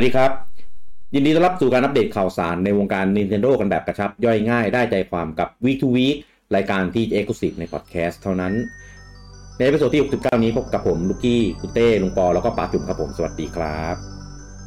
[0.00, 0.32] สวัสดีครับ
[1.14, 6.16] ยินดีต้อนรับสู่การอัปเดตข่าวสารในวงการ Nintendo กันแบบกระชับ ย่อยง่ายได้ใจความกับ Week to Week
[6.56, 8.52] รายการที่ Exclusive ในพอดแคสต์เท่านั้น
[9.56, 13.96] ใน episode ที่ 69 นี้พบกับผมลูกี้คุณเต้ลุงปอ แล้วก็ป๋าจุ่มครับผม สวัสดีครับ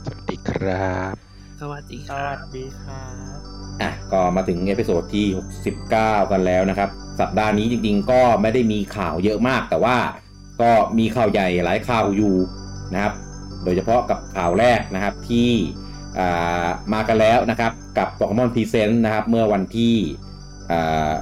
[0.05, 1.13] สวัสดีครับ
[1.61, 3.05] สวัสดีครั
[3.35, 3.37] บสวัสดีครับ
[3.81, 5.25] อะก็มาถึง episode ที่
[5.79, 6.89] 69 กันแล้วนะครับ
[7.19, 9.97] สัปดาห์นี้จริง ๆ ก็ไม่ได้มีข่าวเยอะมาก แต่ว่า
[10.61, 12.35] ก็มีข่าวใหญ่หลายข่าวอยู่
[12.93, 13.13] นะครับ
[13.63, 15.49] โดยเฉพาะกับข่าวแรกนะครับที่
[16.93, 19.95] มากันแล้วนะครับกับ Pokemon Present นะครับเมื่อวันที่
[20.71, 21.13] อ่า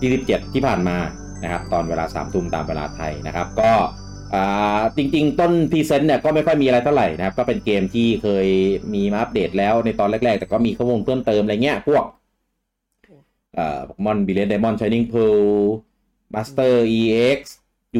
[0.00, 0.96] ที่17ที่ผ่านมา
[1.42, 3.72] นะครับตอนเวลา3ทุ่มตามเวลาไทยนะครับ ก็
[4.96, 8.46] จริงๆ ต้น Present เนี่ยก็ไม่ค่อยมีอะไรเท่าไหร่นะครับ ก็เป็นเกมที่เคย
[8.94, 12.04] มีมาอัปเดตแล้วในตอนแรก ๆ แต่ก็มีข้อมูลเพิ่มเติมอะไรเงี้ยพวก
[13.02, 13.08] โป
[13.54, 15.44] เอ่อ Pokemon Brilliant Diamond Shining Pearl
[16.34, 17.40] Master EX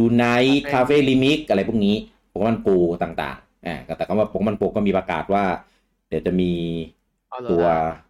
[0.04, 1.96] Unite Cafe Remix อะไรพวกนี้
[2.28, 2.68] โปเกมอนโก
[3.02, 5.44] ต่างๆ อ่าแต่ก็ว่าโปเกมอนโกก็มีประกาศว่า
[6.08, 6.52] เดี๋ยวจะมี
[7.50, 7.64] ตัว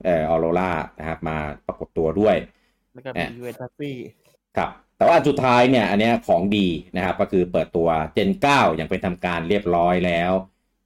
[0.05, 2.37] เอ่อออโรรานะครับมาปรากฏตัวด้วย
[2.95, 3.97] แล้วก็แหมีม่ยูเอทัฟฟี่
[4.56, 10.33] ครับแต่ว่าอันสุดท้ายเนี่ย อันเนี้ยของดีนะครับ ก็คือเปิดตัว Gen 9 อย่างเป็นทำการเรียบร้อยแล้ว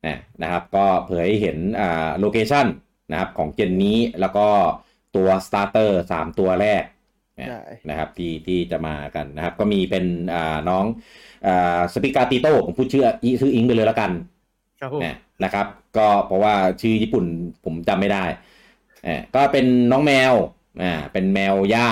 [0.06, 2.66] นะนะครับ ก็เผยให้เห็นอ่าโลเคชัน
[3.10, 4.48] นะครับของเจนนี้แล้วก็
[5.16, 6.84] ตัว starter 3ตัวแรก
[7.38, 10.04] นะใช่นะครับที่ที่จะมากันนะครับ ก็มีเป็น
[10.34, 10.84] อ่าน้อง
[11.46, 14.33] อ่า Sprigatito ผมพูดชื่ออีชื่อ Eng ไปเลยแล้วกันครับผม
[15.04, 17.24] นะนะครับ ก็เพราะว่าชื่อญี่ปุ่น
[17.64, 18.24] ผมจำไม่ได้
[19.04, 20.32] เออก็เป็นน้องแมว
[20.82, 21.88] อ่าเป็นแมวหญ้า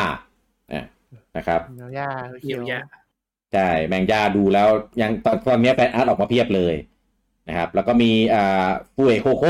[0.73, 0.85] อ่า
[1.37, 2.09] นะครับเนียวย่า
[2.43, 2.81] เยียวยา
[3.53, 4.69] ใช่แมวหญ้าดูแล้ว
[5.01, 6.75] ยังตอนตอนนี้ fan art ออกมาเพียบเลย
[7.49, 9.45] นะครับ แล้วก็มีอ่าฟูเอโคโค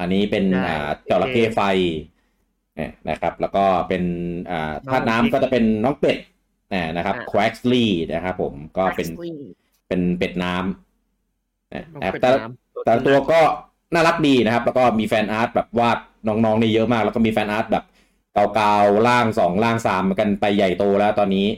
[0.00, 1.60] อันนี้เป็นอ่าจระเข้ไฟ
[2.76, 4.04] เนี่ยนะครับ แล้วก็เป็น
[4.50, 6.18] อ่าธาตุน้ำก็จะเป็นน้องเป็ด
[6.72, 9.08] อ่านะครับควกซ์ลีนะครับผมก็เป็น
[9.88, 12.48] เป็นเป็ดน้ำนะน้องนะครับเป็ดแต่น้
[12.84, 13.40] แต่ละตัวก็
[13.94, 15.98] น่ารักดีนะครับ แล้วก็มี fan art แบบวาด
[16.28, 17.84] น้องๆนี่เยอะมาก แล้วก็มี fan art แบบ
[18.54, 21.48] เดาๆร่างสองร่างสามกันไปใหญ่โตแล้วตอนนี้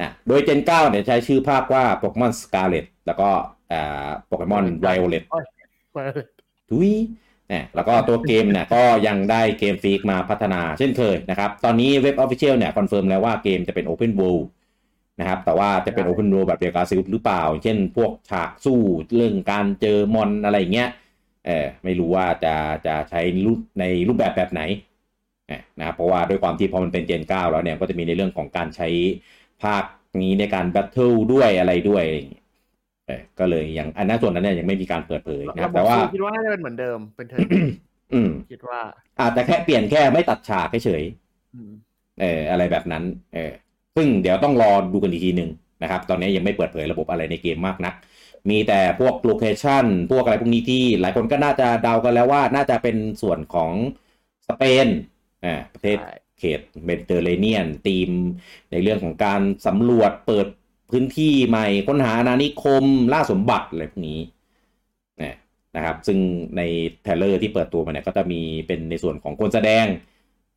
[0.00, 3.28] นะโดย gen เก้าเนี่ยใช้ชื่อภาคว่าโปเกมอน Scarlet แล้วก็
[3.72, 5.44] อ่าโปเกมอน Violet ำโอ้ย
[5.92, 6.26] เปิด
[6.70, 6.90] ทุย
[7.48, 14.44] เนี่ยแล้วก็ตัวเกมเนี่ยก็ยังได้ Game Freak มาพัฒนาเช่นเคยนะครับ ตอนนี้เว็บ official เนี่ย confirm แล้วว่าเกมจะเป็น Open World
[15.20, 18.80] นะครับ แต่ว่าจะเป็น Open World แบบเดียวกับซิลหรือเปล่า เช่นพวกฉากสู้
[19.16, 20.88] เรื่องการเจอมอนอะไรอย่างเงี้ย
[21.46, 22.54] เออไม่รู้ว่าจะ
[22.86, 24.62] จะใช้รูปในรูปแบบแบบไหน
[25.48, 28.88] เออนะครับเพราะว่าด้วยความที่พอมันเป็น gen 9 แล้วเนี่ยก็จะมีในเรื่องของการใช้
[29.62, 29.84] ภาค
[30.22, 32.44] นี้ในการ battle ด้วยอะไรด้วยอะไรอย่างเงี้ย
[33.06, 37.48] เออก็เลยยังอันนั้นส่วนนั้นเนี่ยยังไม่มีการเปิดเผยนะครับระบบแต่ว่าสู้คิดว่าน่าจะเป็นเหมือนเดิมเป็น turn
[38.14, 38.80] อืมคิดว่า
[39.20, 41.02] อาจจะแค่เปลี่ยนแค่ไม่ตัดฉากเฉย
[41.54, 43.52] อืมๆเอออะไรแบบนั้น เออ
[43.96, 45.50] ซึ่งเดี๋ยวต้องรอดูกันอีกทีหนึ่ง
[45.82, 47.94] นะครับ ตอนนี้ยังไม่เปิดเผยระบบอะไรในเกมมากนัก
[48.50, 53.72] มีแต่พวก location พวกอะไรพวกนี้ที่หลายคนก็น่าจะเดากันแล้วว่าน่าจะเป็นส่วนของ
[54.48, 54.86] สเปน
[55.44, 55.98] อ่าประเทศ
[56.38, 58.08] เขตเมดิเตอร์เรเนียนทีม
[58.70, 60.46] ในเรื่องของการสำรวจเปิด
[60.90, 64.20] พื้นที่ใหม่ค้นหาอาณานิคมล่าสมบัติอะไรพวกนี้
[65.22, 65.34] นะ
[65.76, 66.18] นะครับ ซึ่ง
[66.56, 66.62] ใน
[67.02, 69.86] trailer ที่เปิดตัวมาเนี่ยก็จะมีเป็นในส่วนของคนแสดง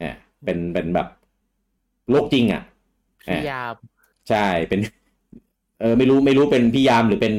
[0.02, 0.12] อ่า
[0.44, 1.08] เป็นเป็นแบบ
[2.12, 2.64] โลกจริงอะ
[3.28, 3.74] พี่ยาม
[4.30, 4.80] ใช่เป็น
[5.82, 7.34] เออไม่รู้ไม่รู้เป็นพี่ยามหรือเป็น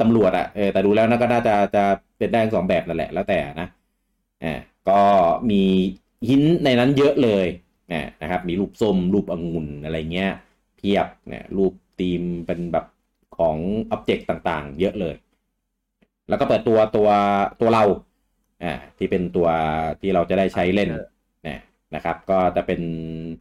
[0.00, 1.84] ตำรวจอะเออแต่ดูแล้วนะก็น่าจะจะ
[2.18, 3.68] เป็นได้ทั้งสองแบบนั่นแหละแล้วแต่นะ
[4.44, 4.54] อ่า
[4.88, 5.00] ก็
[5.50, 5.62] มี
[6.28, 7.46] หินในนั้นเยอะเลย
[7.92, 10.30] นะนะครับ มีรูปส้มรูปองุ่นอะไรเงี้ย
[10.76, 12.86] เพียบเนี่ยรูปธีมเป็นแบบ
[13.38, 13.56] ของ
[13.90, 15.14] อ็อบเจกต์ต่างๆ เยอะเลย
[16.28, 17.08] แล้วก็เปิดตัวตัว
[17.60, 17.84] ตัวเรา
[18.62, 19.48] อ่าที่เป็นตัว
[20.00, 20.90] ที่เราจะได้ใช้เล่น
[21.44, 21.60] เนี่ย
[21.94, 23.38] นะครับ ก็จะเป็นอ่า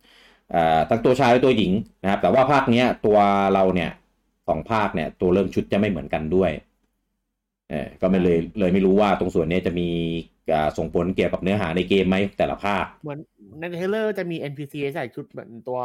[0.89, 1.71] ทั้งตัวชายและตัวหญิง
[2.03, 3.17] นะครับ แต่ว่าภาคเนี้ยตัว
[3.53, 3.91] เราเนี่ย
[4.47, 6.51] สองภาคเนี่ยตัวเริ่มชุดจะไม่เหมือนกันด้วย
[7.69, 9.88] เออก็ไม่เลยเลยไม่รู้ว่าตรงส่วนเนี้ยจะมี
[10.53, 13.19] อ่าส่งผลเกี่ยวกับเนื้อหาในเกมไหมแต่ละภาค เหมือน
[13.59, 15.79] ในเทรลเลอร์จะมี NPC ใส่ชุดเหมือนตัว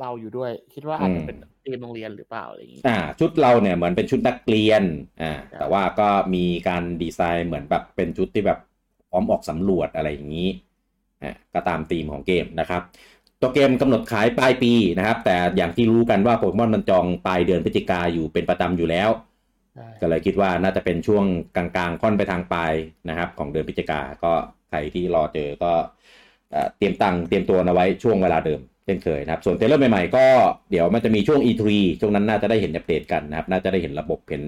[0.00, 4.82] เราอยู่ด้วย คิดว่าอาจจะเป็นทีมโรงเรียนหรือเปล่าอะไรอย่างงี้อ่า ชุดเราเนี่ยเหมือนเป็นชุดนักเรียน
[5.22, 8.58] อ่าครับแต่ว่าก็มีการดีไซน์เหมือนแบบเป็นชุดที่แบบ
[9.10, 10.48] พร้อมออกสำรวจอะไรอย่างนี้
[11.22, 12.82] อ่าก็ตามธีมของเกมนะครับ
[13.40, 19.10] ตัวเกมกำหนดขายปลายปีนะครับ แต่อย่างที่รู้กันว่าโปเกมอนมันจองปลายเดือนพฤศจิกาอยู่เป็นประจำอยู่แล้ว
[19.74, 21.24] ใช่ก็เลยคิดว่าน่าจะเป็นช่วง
[21.56, 22.72] กลางๆ ค่อนไปทางปลาย
[23.08, 24.32] นะครับ ของเดือนพฤศจิกาก็
[24.68, 25.72] ใครที่รอเจอก็
[26.50, 30.26] เอ่อเตรียมตังค์เตรียมตัวเอาไว้ช่วงเวลาเดิมเช่นเคยนะครับส่วน trailer ใหม่ๆก็
[30.70, 31.62] เดี๋ยวมันจะมีช่วง E3
[32.00, 34.42] ช่วงนั้นน่าจะได้เห็นอัปเดตกันนะครับ น่าจะได้เห็นระบบเห็น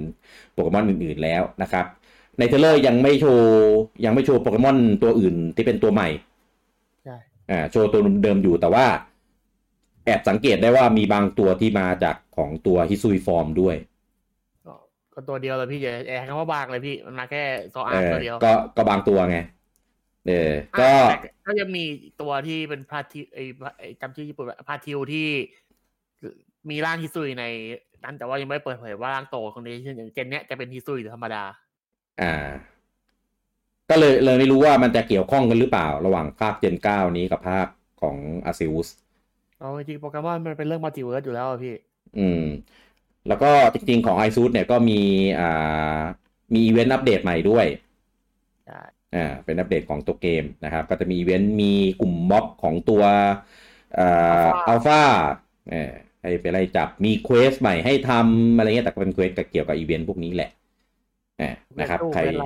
[0.53, 1.87] โปเกมอนอื่นๆแล้วนะครับ
[2.39, 3.51] ใน trailer ยังไม่โชว์
[4.05, 6.32] ยังไม่โชว์โปเกมอนตัวอื่นที่เป็นตัวใหม่ใช่
[7.53, 8.87] อ่าโชว์ตัวเดิมอยู่แต่ว่า
[10.05, 13.77] แอบสังเกตได้ว่ามีบางตัวที่มาจากของตัวฮิซุยฟอร์มด้วย
[14.67, 14.73] ก็
[15.15, 17.43] ก็ตัวเดียวเลยพี่อย่าแอบคำว่าบางเลยพี่มันมาแค่
[17.75, 19.39] ซออาเอร์อตัวเดียวก็ก็บางตัวไง
[20.27, 21.85] เออก็อะแต่ก็ยังมี
[22.21, 23.45] ตัวที่เป็นพาทิไอ้
[23.79, 25.29] ไอ้จำชื่อญี่ปุ่นพาทิวที่
[26.71, 27.45] มีร่างฮิซุยใน
[28.05, 31.43] นั้นแต่ว่ายังไม่เปิดเผยว่าร่างโตของนี้อย่างเจนเนี้ยจะเป็นฮิซุยหรือธรรมดา
[32.21, 32.35] อ่า
[33.93, 37.67] ก็เลยเลยไม่รู้ว่ามันจะเกี่ยวข้องกันหรือเปล่า ระหว่างภาค gen เก้านี้กับภาค
[38.03, 38.89] ของ Arceus
[39.59, 41.75] เอาจริงๆโปเกมอนมันเป็นเรื่อง multiverse อยู่แล้วอะพี่
[42.17, 42.39] อืม
[43.27, 44.95] แล้วก็จริงๆของ i s u เนี่ยก็มี
[45.39, 45.45] อ่า
[46.55, 47.67] มี event update ใหม่ด้วย
[48.65, 53.03] ใช่อ่าเป็นอัปเดตของตัวเกมนะครับ ก็จะมีอีเวนต์มีกลุ่มม็อบของตัว
[53.99, 55.01] อ่าอัลฟา
[55.71, 55.93] เออ
[56.23, 60.51] ให้ไปไล่จับมี quest ใหม่ให้ทำอะไรเงี้ยแต่ก็เป็น quest เกี่ยวกับอีเวนต์พวกนี้แหละ
[61.41, 61.51] อ่า
[61.81, 62.45] นะครับตู้ใครเป็นไร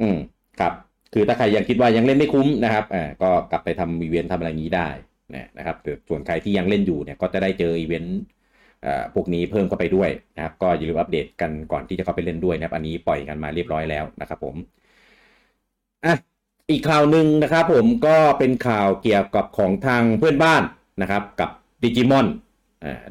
[0.00, 0.16] อืม
[0.60, 0.72] ครับ
[1.12, 4.88] คือถ้าใครยังคิดว่ายังเล่นไม่คุ้มนะครับอ่าก็กลับไปทำอีเวนต์ทำอะไรอย่างนี้ได้
[5.34, 8.18] นะนะครับแต่ส่วนใครที่ยังเล่นอยู่เนี่ยก็จะได้เจออีเวนต์
[8.86, 14.54] อ่าพวกนี้เพิ่มเข้าไปด้วยนะครับ ก็อย่าลืมอัปเดตกันก่อนที่จะเข้าไปเล่นด้วยนะครับ อันนี้ปล่อยกันมาเรียบร้อยแล้วนะครับผม
[16.04, 16.14] อะ
[16.70, 20.62] อีกข่าวหนึ่งนะครับผมก็เป็นข่าวเกี่ยวกับของทางเพื่อนบ้าน
[21.02, 21.50] นะครับ กับ
[21.82, 22.26] ดิจิมอน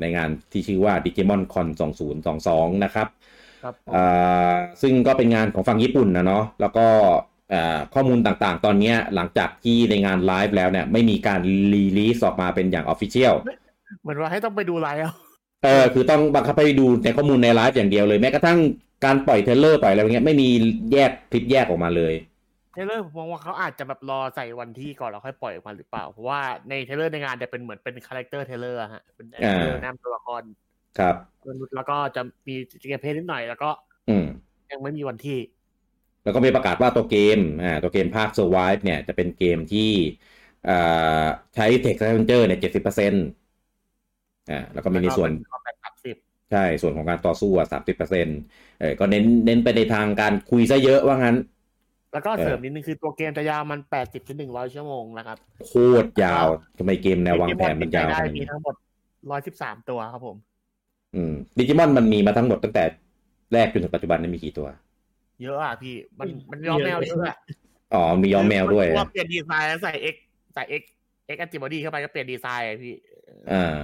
[0.01, 1.67] ในงานที่ชื่อว่า Digimon Con
[2.25, 3.07] 2022 นะครับ
[3.63, 7.34] ครับผมอ่าซึ่งก็เป็นงานของฝั่งญี่ปุ่นนะเนาะแล้วก็อ่า
[7.93, 11.39] ข้อมูลต่างๆ ตอนเนี้ยหลังจากที่ในงานไลฟ์แล้วเนี่ยไม่มีการ
[11.73, 13.33] release ออกมาเป็นอย่าง official
[14.01, 15.13] เหมือนว่าให้ต้องไปดูไลฟ์เอา
[15.63, 18.59] เออคือต้องบังคับไปดูในข้อมูลในไลฟ์อย่างเดียวเลยแม้กระทั่ง
[19.05, 20.47] การปล่อย trailer ปล่อยอะไรอย่างเงี้ยไม่มี
[20.91, 22.13] แยกคลิปแยกออกมาเลย
[22.73, 30.43] trailer ผมมองว่าเขาอาจจะแบบรอใส่วันที่ก่อนแล้วค่อยปล่อยออกมาหรือเปล่าเพราะว่าใน trailer ในงานจะเป็นเหมือนเป็น character trailer ฮะเป็นเทเลอร์นำตัวละคร
[30.99, 31.15] ครับ
[31.75, 32.55] แล้วก็จะมี
[32.87, 33.69] gameplay นิดหน่อยแล้วก็
[34.09, 34.25] อืม
[34.71, 35.37] ยังไม่มีวันที่
[36.25, 39.91] แล้วก็มีประกาศว่าตัวเกมอ่าตัวเกมภาค Survive เนี่ยจะเป็นเกมที่
[40.69, 41.25] อ่า
[41.55, 43.25] ใช้ Text Adventure เนี่ยเจ็ดสิบเปอร์เซ็นต์
[44.49, 46.15] อ่าแล้วก็มีในส่วน combat สามสิบ
[46.51, 48.37] ใช่ส่วนของการต่อสู้อะสามสิบเปอร์เซ็นต์
[48.79, 51.37] เออก็เน้นเน้นไปในทางการคุยซะเยอะว่างั้น
[52.13, 55.71] แล้วก็เออเสริมนิดนึงคือตัวเกมจะยาวประมาณแปดสิบถึงหนึ่งร้อยชั่วโมงนะครับ โค
[56.03, 58.75] ตรยาวทำไมเกมแนววางแผนมันยาวได้ขนาดมีนี้ทั้งหมด
[59.31, 60.37] ร้อยสิบสามตัวครับผม
[61.15, 62.83] อืมดิจิมอนมันมีมาทั้งหมดตั้งแต่
[63.53, 64.67] แรกจนถึงปัจจุบันนี้มีกี่ตัว
[65.43, 67.37] เยอะอะพี่ มันมันย้อมแมวเยอะอะ
[67.93, 70.15] อ๋อมีย้อมแมวด้วยตัวเปลี่ยนดีไซน์แล้วใส่ X
[70.53, 72.95] ใส่ X X antibody เข้าไปก็เปลี่ยนดีไซน์อะพี่
[73.51, 73.75] อ่า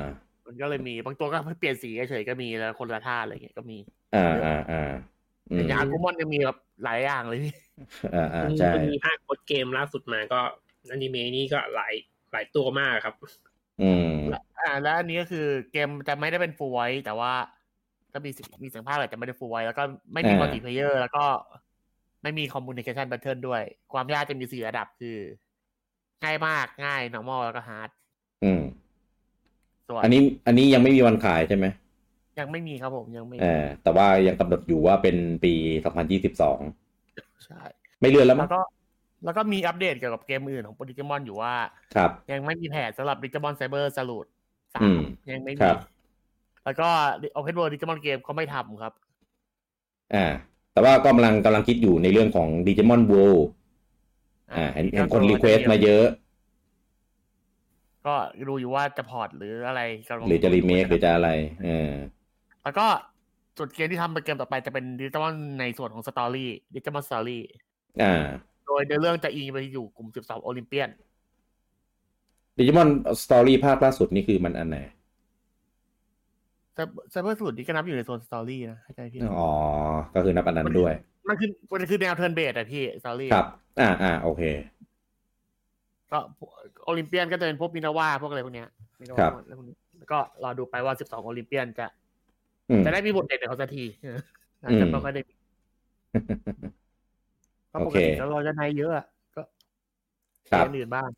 [0.45, 3.77] มันก็เลยมีบางตัวก็เปลี่ยนสีเฉยๆก็มีแล้วคนละท่าอะไรเงี้ยก็มี
[4.15, 4.91] อ่าอ่าอ่า
[5.49, 7.53] อืมอย่างอากูมอนยังมีแบบหลายอย่างเลยพี่
[8.15, 10.39] อ่าอ่าใช่มันมีภาค Ghost Game ล่าสุดมาก็
[10.91, 11.93] อนิเมะนี่ก็หลาย
[12.31, 13.15] หลายตัวมากครับ
[13.81, 14.15] อืม
[14.59, 17.33] อ่า แล้วอันนี้ก็คือเกมจะไม่ได้เป็น full voice แต่ว่า
[18.13, 21.23] ก็มีสิมีเสียงพากย์แหละแต่ไม่ได้ full voice แล้วก็ไม่มีอ่า multiplayer แล้วก็
[22.23, 23.61] ไม่มี communication battle ด้วย
[23.93, 25.17] ความยากจะมีสี่ระดับคือ
[26.23, 27.89] ง่ายมากง่าย normal แล้วก็ hard
[28.43, 28.61] อืม
[29.87, 31.65] ส่วนอันนี้อันนี้ยังไม่มีวันขายใช่ไหม
[32.39, 35.53] ยังไม่มีครับผมยังไม่เออแต่ว่ายังกำหนดอยู่ว่าเป็นปี
[36.23, 37.61] 2022ใช่
[37.99, 38.61] ไม่เลื่อนแล้วมั้แล้งวก็
[39.25, 41.53] แล้วก็มีอัปเดตเกี่ยวกับเกมอื่นของโปรดิจิมอนอยู่ว่า
[41.95, 44.25] ครับ ยังไม่มีแผนสำหรับ Digimon Cyber Sleuth
[44.73, 45.77] สาม อืมยังไม่มีครับ
[46.65, 46.87] แล้วก็
[47.35, 48.93] Open World Digimon Game เขาไม่ทำครับ
[50.13, 50.25] อ่า
[50.73, 53.43] แต่ว่าก็กำลังกำลังคิดอยู่ในเรื่องของ Digimon World
[54.53, 56.05] อ่าเห็นเห็นคน request มาเยอะ
[58.05, 58.15] ก็
[58.49, 61.29] ดูอยู่ว่าจะ port หรืออะไรกำลังหรือจะรีเมคหรือจะอะไร
[61.63, 61.91] เออ
[62.63, 62.85] แล้วก็
[63.57, 67.43] จุดเกมที่ทำเป็นเกมต่อไปจะเป็นดิจิมอนในส่วนของ Story Digimon Story
[68.01, 68.13] อ่า
[68.65, 70.89] โดยในเรื่องจะอิงไปอยู่กลุ่ม12 Olympian
[72.57, 72.89] Digimon
[73.23, 74.77] Story ภาคล่าสุดนี่คือมันอันไหน
[77.11, 79.49] Cyber Sleuth ที่ก็นับอยู่ในโซน Story นะเข้าใจพี่อ๋อ
[80.13, 80.93] ก็คือนับอันนั้นด้วย
[81.29, 83.45] มันคือมันคือแนว turn-based อะพี่ Story ครับ
[83.79, 84.41] อ่าอ่าโอเค
[86.11, 86.19] ก็
[86.83, 88.67] โอลิมเปียนก็จะเป็นพวกมินาว่าพวกอะไรพวกเนี้ย
[88.99, 91.87] มินาครัว่าบอะไรพวกนี้แล้วก็รอดูไปว่า12โอลิมเปียนจะ
[92.69, 94.19] อืมจะได้มีบทเด่นในเขาสักทีเออ
[94.63, 95.33] อาจอืจะมไม่ค่อยได้มี
[97.71, 99.41] ก็โอปกเคติแล้วเราจะในเยอะอะก็
[100.51, 101.09] ครับเกมอื่นบ้าง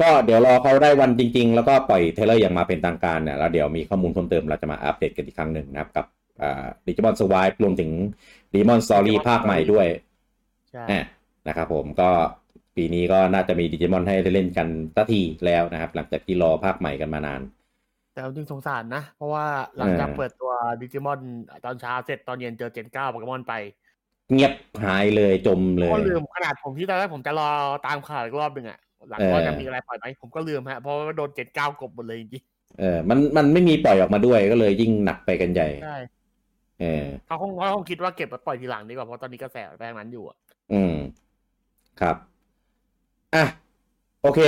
[0.00, 6.06] ก็เดี๋ยวรอเขาได้วันจริง ๆ แล้วก็ปล่อยเทรลเลอร์อย่างมาเป็นทางการเนี่ยแล้วเดี๋ยวมีข้อมูลเพิ่มเติมเราจะมาอัปเดตกันอีกครั้งหนึ่งนะครับกับ
[6.42, 7.90] อ่าดิจิมอนสวายรวมถึง
[8.52, 9.86] ดิจิมอนสตอรี่ Digimon ภาคใหม่ด้วย
[10.70, 11.04] ใช่อะ
[11.48, 12.10] นะครับผมก็
[12.76, 17.40] ปีนี้ก็น่าจะมีดิจิมอนให้ได้เล่นกันสักทีแล้วนะครับ หลังจากที่รอภาคใหม่กันมานาน
[18.12, 19.46] แต่เอาจริงสงสารนะ เพราะว่า
[19.78, 21.20] หลังจากเออเปิดตัวดิจิมอน
[21.64, 23.54] ตอนเช้าเสร็จตอนเย็นเจอ Gen เก้าโปเกมอนไป
[24.32, 24.52] เงียบ
[24.84, 27.48] หายเลยจมเลยก็ลืมขนาดผมที่ตอนแรกผมจะรอ
[27.86, 32.42] ตามข่าวอีกรอบหนึ่งอะ หลังเออว่าจะมีอะไรปล่อยไหมผมก็ลืมฮะเพราะว่าโดน Gen เก้ากลบหมดเลยจริง
[32.78, 35.98] เออ มันมันไม่มีปล่อยออกมาด้วยก็เลยยิ่งหนักไปกันใหญ่ๆใช่
[36.80, 40.36] เออเขาคงเขาคงคิดว่าเก็บมาปล่อยทีหลังดีกว่าเพราะตอนนี้กระแสแรงนั้นอยู่อะ
[40.72, 40.94] อืม
[42.00, 42.16] ครับ
[43.34, 43.44] อะ
[44.22, 44.40] โอเค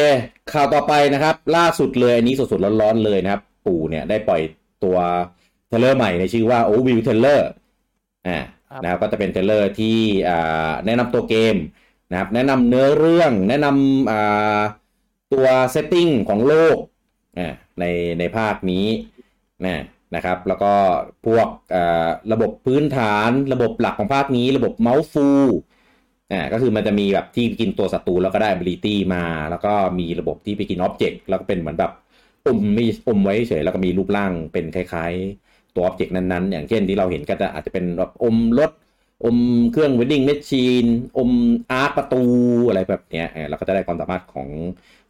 [0.53, 4.43] ข่าวต่อไปนะครับ ล่าสุดเลยอันนี้สดๆร้อนๆเลยนะครับ ปู่เนี่ยได้ปล่อย
[4.85, 4.97] ตัว
[5.69, 7.41] trailer ใหม่ในชื่อว่า o v i e w Teller
[8.29, 8.39] อ่า
[8.71, 9.97] ครับนะครับก็จะเป็น trailer ที่
[10.29, 11.57] อ่าแนะนำตัวเกม
[12.11, 16.77] นะครับแนะนำเนื้อเรื่องแนะนำตัว setting ของโลก
[17.81, 17.85] ใน
[18.19, 18.87] ในภาคนี้
[19.67, 19.83] นะ
[20.15, 20.73] นะครับ แล้วก็
[21.27, 21.49] พวก
[22.33, 25.29] ระบบพื้นฐานระบบหลักของภาคนี้ ระบบเมาส์ฟู
[26.33, 31.93] อ่าก็คือมันจะมีแบบที่กินตัวศัตรูแล้วก็ได้ ability มา แล้วก็มีระบบที่ไปกิน object แล้วก็เป็นเหมือนแบบ
[32.47, 35.13] อมม่อมไว้เฉยแล้วก็มีรูปร่างเป็นคล้าย
[35.45, 38.71] ๆ ตัว object นั้นๆ อย่างเช่นที่เราเห็นก็จะอาจจะเป็นแบบอมรถ
[39.25, 39.39] อม
[39.73, 41.31] เครื่อง wedding machine อม
[41.71, 42.23] อาร์คประตู
[42.69, 44.49] อะไรแบบเนี้ยเราก็จะได้ความสามารถของ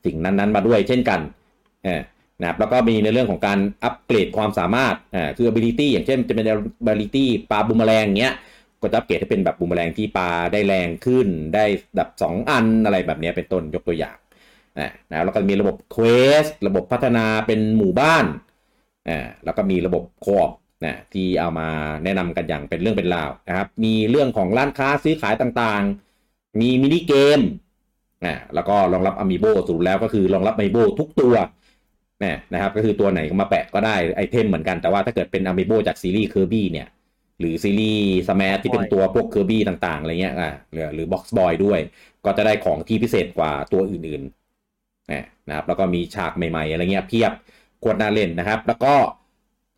[0.05, 1.21] สิ่งนั้นๆ มาด้วยเช่นกัน
[1.85, 2.03] เออ
[2.41, 6.47] นะครับแล้วก็มีในเรื่องของการอัปเกรดความสามารถอ่าคือ ability อย่างเช่นจะเป็น
[6.83, 8.35] ability ปาบูมเมอแรงเงี้ย
[8.83, 11.65] ก็จะอัปเกรดให้เป็นแบบบูมเมอแรงที่ปาได้แรงขึ้น ได้
[11.97, 14.17] แบบสองอันอะไรแบบนี้เป็นต้นยกตัวอย่าง
[14.81, 14.91] นะ
[15.25, 18.25] แล้วก็มีระบบ quest ระบบพัฒนาเป็นหมู่บ้าน
[19.09, 20.51] อ่าแล้วก็มีระบบ co-op
[20.85, 21.69] นะที่เอามา
[22.05, 27.41] แนะนำกันอย่างเป็นเรื่องเป็นราวนะครับ มีเรื่องของร้านค้าซื้อขายต่างๆ มีมินิเกม
[28.25, 31.35] อ่าแล้วก็รองรับอ m ม i โบสรุปแล้วก็คือรองรับอ m ม i โบทุกตัว
[32.25, 36.89] นะนะครับ ก็คือตัวไหนก็มาแปะก็ได้ item เหมือนกันแต่ว่าถ้าเกิดเป็นอ m ม i โบจากซีรีส์ Kirby เนี่ย
[37.41, 41.79] หรือซีรีส์ Smash ที่เป็นตัวพวก Kirby ต่างๆอะไรเงี้ยอ่าหรือหรือ BoxBoy ด้วย
[42.25, 47.33] ก็จะได้ของที่พิเศษกว่าตัวอื่นๆนะนะครับแล้วก็มีฉากใหม่ๆอะไรเงี้ยเพียบ
[47.85, 48.95] โคตรน่าเล่นนะครับ แล้วก็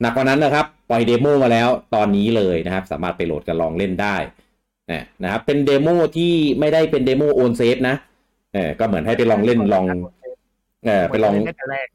[0.00, 4.16] หนักกว่านั้นนะครับ ปล่อย demo มาแล้วตอนนี้เลยนะครับ สามารถไปโหลดกันลองเล่นได้
[4.90, 7.96] นะนะครับ เป็น demo ที่ไม่ได้เป็น demo โอน save นะ
[8.54, 9.84] เออก็เหมือนให้ไปลองเล่นลอง
[10.86, 11.86] เออไปลองเหมืนเนแต่แรก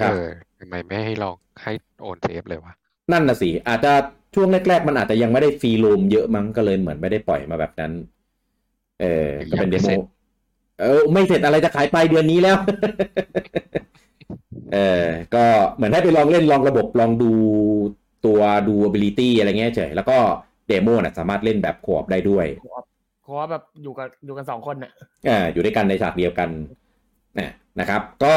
[0.00, 0.26] ครับเออ
[0.60, 2.72] ทำไมไม่ให้ลองให้โอน save เลยวะ
[3.12, 3.92] นั่นน่ะสิอาจจะ
[4.34, 7.92] ช่วงแรกๆ มันอาจจะยังไม่ได้ free roam เยอะมั้งก็เลยเหมือนไม่ได้ปล่อยมาแบบนั้น
[9.00, 9.90] เออก็เป็น demo
[10.80, 12.56] เออ ไม่เสร็จอะไรจะขายไปลายเดือนนี้แล้ว
[14.72, 17.32] เออก็เหมือนให้ไปลองเล่นลองระบบลองดู
[18.26, 20.16] ตัวดู ability อะไรเงี้ยเฉยแล้วก็
[20.68, 22.46] เดโมน่ะสามารถเล่นแบบขวบได้ด้วย
[23.22, 24.92] เพราะว่าแบบอยู่กับอยู่กันสองคนน่ะ
[25.28, 26.48] อ่าอยู่ด้วยกันในฉากเดียวกัน
[27.38, 27.50] นะ
[27.80, 28.34] นะครับ ก็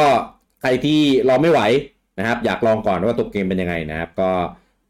[0.62, 1.00] ใครที่
[1.30, 1.62] รอไม่ไหว
[2.20, 4.32] นะครับ อยากลองก่อนว่าตัวเกมเป็นยังไงนะครับ ก็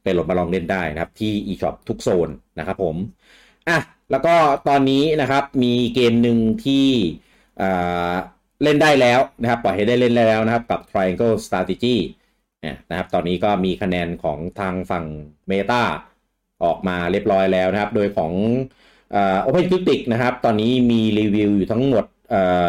[0.04, 2.96] ไปโหลดมาลองเล่นได้นะครับ ที่ eShop ทุกโซนนะครับผม
[3.70, 3.78] อะ
[4.12, 4.36] แล้วก็
[4.68, 6.88] ตอนนี้นะครับมีเกมหนึ่งที่
[7.62, 8.14] อ่า
[8.64, 11.96] เล่นได้แล้วนะครับ ปล่อยให้ได้เล่นแล้วนะครับ กับ Triangle Strategy
[12.62, 15.06] เนี่ยนะครับ ตอนนี้ก็มีคะแนนของทางฝั่ง
[15.50, 15.84] Meta
[16.64, 18.32] ออกมาเรียบร้อยแล้วนะครับ โดยของ
[19.16, 22.06] อ่า Open Critic นะครับ ตอนนี้มีรีวิวอยู่ทั้งหมด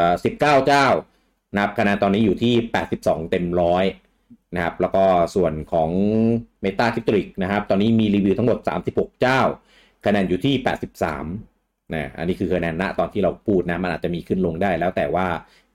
[0.03, 0.87] 19เจ้า
[1.55, 2.55] นะครับคะแนนตอนนี้อยู่ที่
[2.93, 3.85] 82 เต็มร้อย
[4.55, 5.91] นะครับ แล้วก็ส่วนของ
[6.65, 8.59] Meta Critic นะครับ ตอนนี้มีรีวิวทั้งหมด
[8.91, 9.41] 36 เจ้า
[10.07, 10.55] คะแนนอยู่ที่
[11.25, 15.27] 83นะอันนี้คือคะแนนณตอนที่เราพูดนะ มันอาจจะมีขึ้นลงได้แล้วแต่ว่า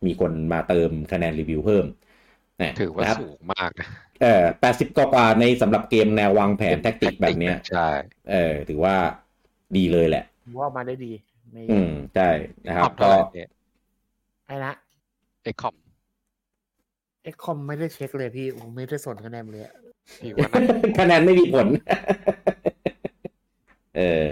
[0.06, 1.86] มีคนมาเติมคะแนนรีวิวเพิ่ม
[2.62, 3.88] นะถือว่านะครับสูงมากนะ
[4.22, 7.88] เออ80กว่าๆในสำหรับเกมแนววางแผนแทคติกแบบเนี้ยใช่
[8.32, 8.96] เออถือว่า
[9.78, 11.12] ดีเลยแหละผมว่ามาได้ดี
[11.52, 12.30] ไม่อืมใช่
[12.68, 13.50] นะครับคอมเท่าก็ไหร่เนี่ย
[14.46, 14.74] ไอ้นะ
[15.44, 15.76] เอ็กคอม
[17.24, 19.76] เอ็กคอมไม่ได้เช็คเลยพี่ผมไม่ได้สนคะแนนเลยอะ
[20.22, 20.62] พี่ว่าน่า
[21.00, 21.68] คะแนนไม่มีผล
[23.98, 24.26] เออ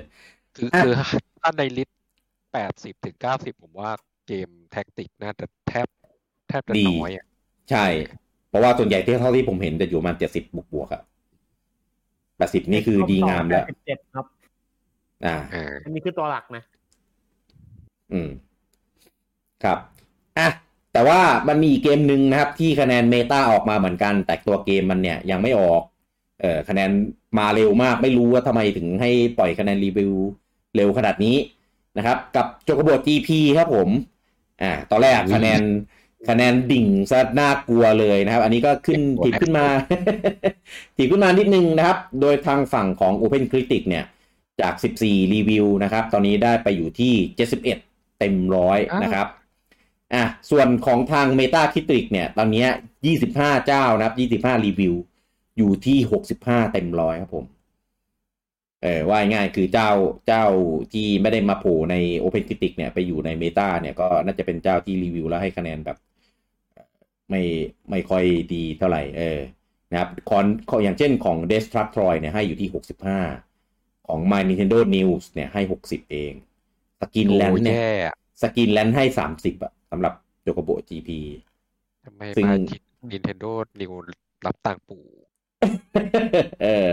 [0.56, 0.94] คืออะคือ
[1.42, 2.00] ถ้าในลิสต์
[2.54, 3.92] แปดสิบถึงเก้าสิบผมว่า
[4.28, 5.46] เกม tactic น่าจะ
[6.50, 7.26] แทบแทบจะดีน้อยอะ
[7.72, 7.86] ใช่
[8.50, 11.02] เพราะว่าส่วนใหญ่ที่เท่าที่ผมเห็นจะอยู่ประมาณเจ็ดสิบบวกบวกๆอะ
[12.38, 14.26] แปดสิบนี่คือดีงามแล้วสิบเจ็ดครับ
[15.26, 16.64] อ่าเอออันนี้คือตัวหลักนะ
[18.14, 18.30] อืม
[19.64, 19.78] ครับ
[20.40, 20.50] อะ
[20.94, 25.82] แต่ว่ามันมีอีกเกมหนึ่งนะครับ ที่คะแนนเมตาออกมาเหมือนกัน แต่ตัวเกมมันเนี่ยยังไม่ออก
[26.42, 26.90] เออคะแนน
[27.40, 30.14] มาเร็วมาก ไม่รู้ว่าทำไมถึงให้ปล่อยคะแนนรีวิว
[30.76, 31.36] เร็วขนาดนี้
[31.98, 33.90] นะครับ กับโจโกโบ GP ครับผม
[34.62, 35.62] อ่า ตอนแรกคะแนน
[36.28, 39.68] คะแนนดิ่งซะน่ากลัวเลยนะครับ อันนี้ก็ขึ้นถีบขึ้นมา
[40.98, 44.06] ถีบขึ้นมานิดนึงนะครับ โดยทางฝั่งของ Open Critic เนี่ย
[44.62, 44.74] จาก
[45.04, 47.14] 14 รีวิวนะครับ ตอนนี้ได้ไปอยู่ที่
[47.64, 47.64] 71
[48.20, 49.28] เต็มร้อยนะครับ
[50.14, 52.66] อะส่วนของทาง Meta Critic เนี่ย ตอนนี้
[53.16, 54.94] 25 เจ้านะครับ 25 รีวิว
[55.58, 55.98] อยู่ที่
[56.36, 57.46] 65 เต็มร้อยครับผม
[58.84, 59.92] เออว่าง่ายๆคือเจ้า
[60.28, 60.46] เจ้า
[60.94, 65.98] ที่ไม่ได้มาโผล่ใน Open Critic เนี่ยไปอยู่ใน Meta เนี่ยก็น่าจะเป็นเจ้าที่รีวิวแล้วให้คะแนนแบบ
[67.30, 67.42] ไม่
[67.90, 69.40] ไม่ค่อยดีเท่าไหร่เออ
[69.92, 70.46] นะครับคอน
[70.84, 72.70] อย่างเช่นของ Destructoid เนี่ยให้อยู่ที่
[73.38, 76.34] 65 ของ My Nintendo News เนี่ยให้ 60 เอง
[77.02, 79.04] Screen Rant เนี่ยแย่อะ Screen Rant ให้
[79.36, 81.10] 30อะสำหรับโ o โกโบ GP
[82.06, 82.78] ทำไมซึ่งมาทิ
[83.12, 83.94] Nintendo นิว
[84.46, 85.06] รับตังค์ปู่
[86.64, 86.92] เออ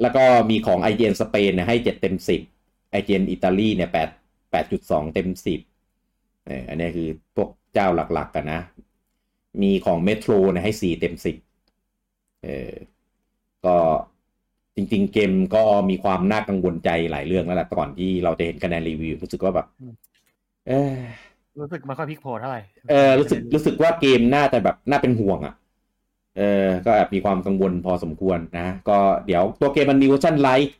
[0.00, 2.16] แล้วก็มีของ IGN สเปนเนี่ยให้ 7 เต็ม
[2.56, 5.28] 10 IGN อิตาลีเนี่ย 8 8.2 เต็ม
[5.86, 8.60] 10เอออันนี้คือพวกเจ้าหลักๆกันนะ
[9.62, 12.72] มีของ Metro เนี่ยให้4เต็ม10เออ
[13.64, 13.76] ก็
[14.76, 19.66] จริง ๆ เกมก็มีความน่ากังวลใจหลายเรื่องแล้วแหละก่อนที่เราจะเห็นคะแนนรีวิวรู้สึกว่าแบบ
[20.68, 20.94] เออ
[21.60, 25.54] รู้สึกไม่ค่อยพลิกโผเท่าไหร่เออรู้สึกรู้สึกว่าเกมน่าจะแบบน่าเป็นห่วงอะ่ะ
[26.38, 30.74] เออก็แอบมีความกังวลพอสมควรนะ ก็เดี๋ยวตัวเกมมันมีเวอร์ชัน Lite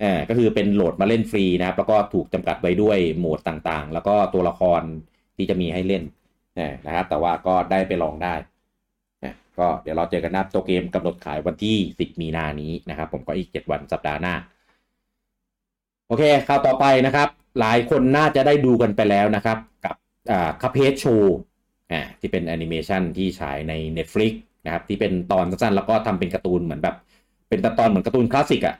[0.00, 4.82] เออก็คือเป็นโหลดมาเล่นฟรีนะครับ แล้วก็ถูกจำกัดไว้ด้วยโหมดต่างๆ แล้วก็ตัวละคร
[5.36, 6.23] ที่จะมีให้เล่นเออ
[6.86, 8.34] นะครับ แต่ว่าก็ได้ไปลองได้
[9.24, 14.34] นะก็เดี๋ยวเราเจอกันนะตัวเกมกำหนดขายวันที่ 10 มีนานี้นะครับ ผมก็อีก 7 วันสัปดาห์หน้า
[16.08, 17.28] โอเคข่าวต่อไปนะครับ
[17.60, 19.96] หลายคนน่าจะได้ดูกันไปแล้วนะครับ กับ
[20.30, 21.36] อ่า Cuphead Show
[21.92, 24.32] อ่าที่เป็นแอนิเมชันที่ฉายใน Netflix
[24.64, 26.96] นะครับ ที่เป็นตอนสั้นๆ แล้วก็ทำเป็นการ์ตูนเหมือนแบบ
[27.48, 28.76] เป็นตอนเหมือนการ์ตูนคลาสสิกอะ่ะ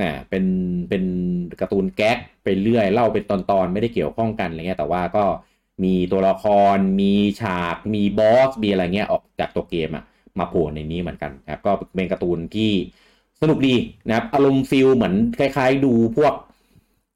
[0.00, 0.44] นะเป็น
[0.88, 1.04] เป็น
[1.60, 5.24] การ์ตูนแก๊กไปเรื่อยเล่าเป็นตอนๆ ไม่ได้เกี่ยวข้องกันอะไรเงี้ยแต่ว่าก็
[5.84, 10.04] มีตัวละคร มีฉาก มีบอส มีอะไรเงี้ยออกจากตัวเกมอะ
[10.38, 12.72] มาโผล่ในนี้เหมือนกันนะครับ ก็เป็นการ์ตูนที่
[13.40, 13.74] สนุกดี
[14.06, 16.34] นะครับ อารมณ์ feel เหมือนคล้ายๆ ดูพวก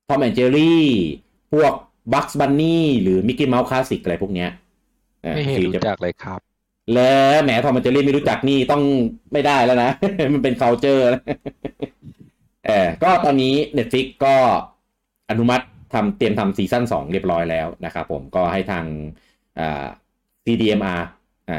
[0.08, 0.86] Tom and Jerry
[1.52, 1.72] พวก
[2.12, 4.50] Bugs Bunny หรือ Mickey Mouse คลาสสิกอะไรพวกเนี้ย
[5.24, 6.40] อ่อไม่เห็นคือรู้จะจักเลยครับ
[6.94, 8.82] แล้วแหม Tom and Jerry ไม่รู้จักนี่ต้อง
[9.32, 9.90] ไม่ได้แล้วนะ
[10.34, 11.22] มันเป็น culture นะ
[12.66, 14.34] เออก็ตอนนี้ Netflix ก็
[15.30, 18.84] อนุมัติ ทำเตรียมทำซีซั่นสองเรียบร้อยแล้วนะครับผมก็ให้ทาง
[20.44, 21.02] MDHR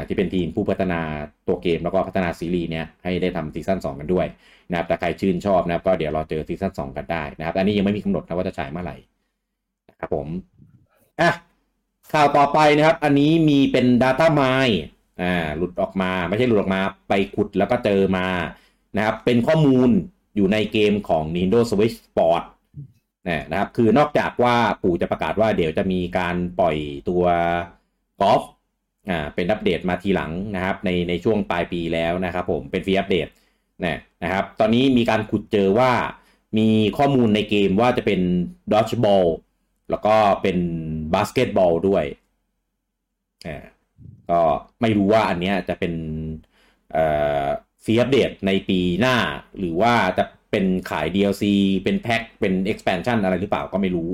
[0.06, 1.00] ที่เป็นทีมผู้พัฒนา
[1.48, 4.26] ตัวเกมแล้วก็พัฒนาซีรีส์เนี้ยให้ได้ทำซีซั่น2 กันด้วย
[4.70, 8.96] นะครับแต่ใครชื่นชอบนะครับก็เดี๋ยวรอเจอซีซั่น2 กันได้นะครับ อันนี้ยังไม่มีกำหนดนะว่าจะฉายเมื่อไหร่
[9.90, 10.26] นะครับผม
[11.20, 11.30] อะ
[12.12, 14.76] ข่าวต่อไปนะครับ อันนี้มีเป็น Data Mine
[15.22, 18.28] อ่าหลุดออกมาไม่ใช่หลุดออกมาไปขุดแล้วก็เจอมา
[18.96, 19.88] นะครับเป็นข้อมูล
[20.36, 22.42] อยู่ในเกมของ Nintendo Switch Sport
[23.50, 26.76] นะครับ คือนอกจากว่าปู่จะประกาศว่าเดี๋ยวจะมีการปล่อย
[27.08, 27.24] ตัว
[28.20, 28.42] กอล์ฟ
[29.10, 33.28] อ่าเป็นอัปเดตมาทีหลังนะครับ ในในช่วงปลายปีแล้วนะครับ ผมเป็นฟรีอัปเดต
[33.84, 35.92] นะนะครับ ตอนนี้มีการขุดเจอว่า
[36.58, 36.68] มี
[36.98, 38.20] ข้อมูลในเกมว่าจะเป็น
[38.72, 39.26] ดอ d บอล
[39.90, 40.58] แล้วก็เป็น
[41.14, 42.04] บาสเกตบอลด้วย
[43.46, 43.64] อ่า
[44.30, 44.40] ก็
[44.80, 45.92] ไม่รู้ว่าอันเนี้ยจะเป็น
[46.92, 47.04] เอ่
[47.44, 47.46] อ
[47.84, 49.16] ฟรีอัปเดตในปีหน้า
[49.58, 51.44] หรือว่าจะ เป็นขาย DLC
[51.84, 54.08] เป็นแพ็คเป็น expansion อะไรหรือเปล่าก็ไม่รู้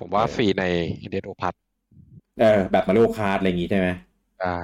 [0.00, 0.64] ผมว่าเออฟรีใน
[1.10, 1.54] เดโอพัท
[2.40, 3.88] เออ แบบ Mario Kart อะไรอย่างงี้ใช่ไหม
[4.40, 4.56] ได้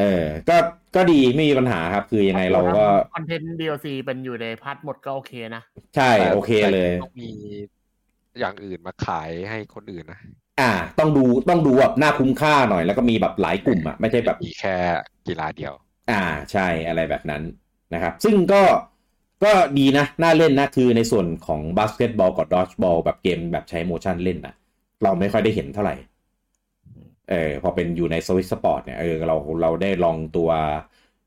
[0.00, 0.56] เออ ก็
[0.96, 5.62] ก็ดีไม่มีปัญหาครับ คือยังไงเราก็ content DLC เป็นอยู่ในพาร์ทหมดก็โอเคนะ
[5.96, 7.30] ใช่โอเคเลยต้องมี
[8.40, 10.20] อย่างอื่นมาขายให้คนอื่นนะ
[10.60, 14.74] อ่า ต้องดูต้องดูแบบน่าคุ้มค่าหน่อย แล้วก็มีแบบหลายกลุ่มอะไม่ใช่แบบมีแค่
[15.26, 15.72] กีฬาเดียว
[16.10, 17.42] อ่าใช่อะไรแบบนั้น
[17.94, 18.62] นะครับ ซึ่งก็
[19.44, 24.54] ก็ดีนะ น่าเล่นนะ คือในส่วนของบาสเกตบอลกับดอ g บอลแบบเกมแบบใช้ motion เล่นนะ
[25.02, 25.96] เราไม่ค่อยได้เห็นเท่าไหร่
[27.30, 30.50] เออพอเป็นอยู่ใน Switch Sports เนี่ยเออเราเราได้ลองตัว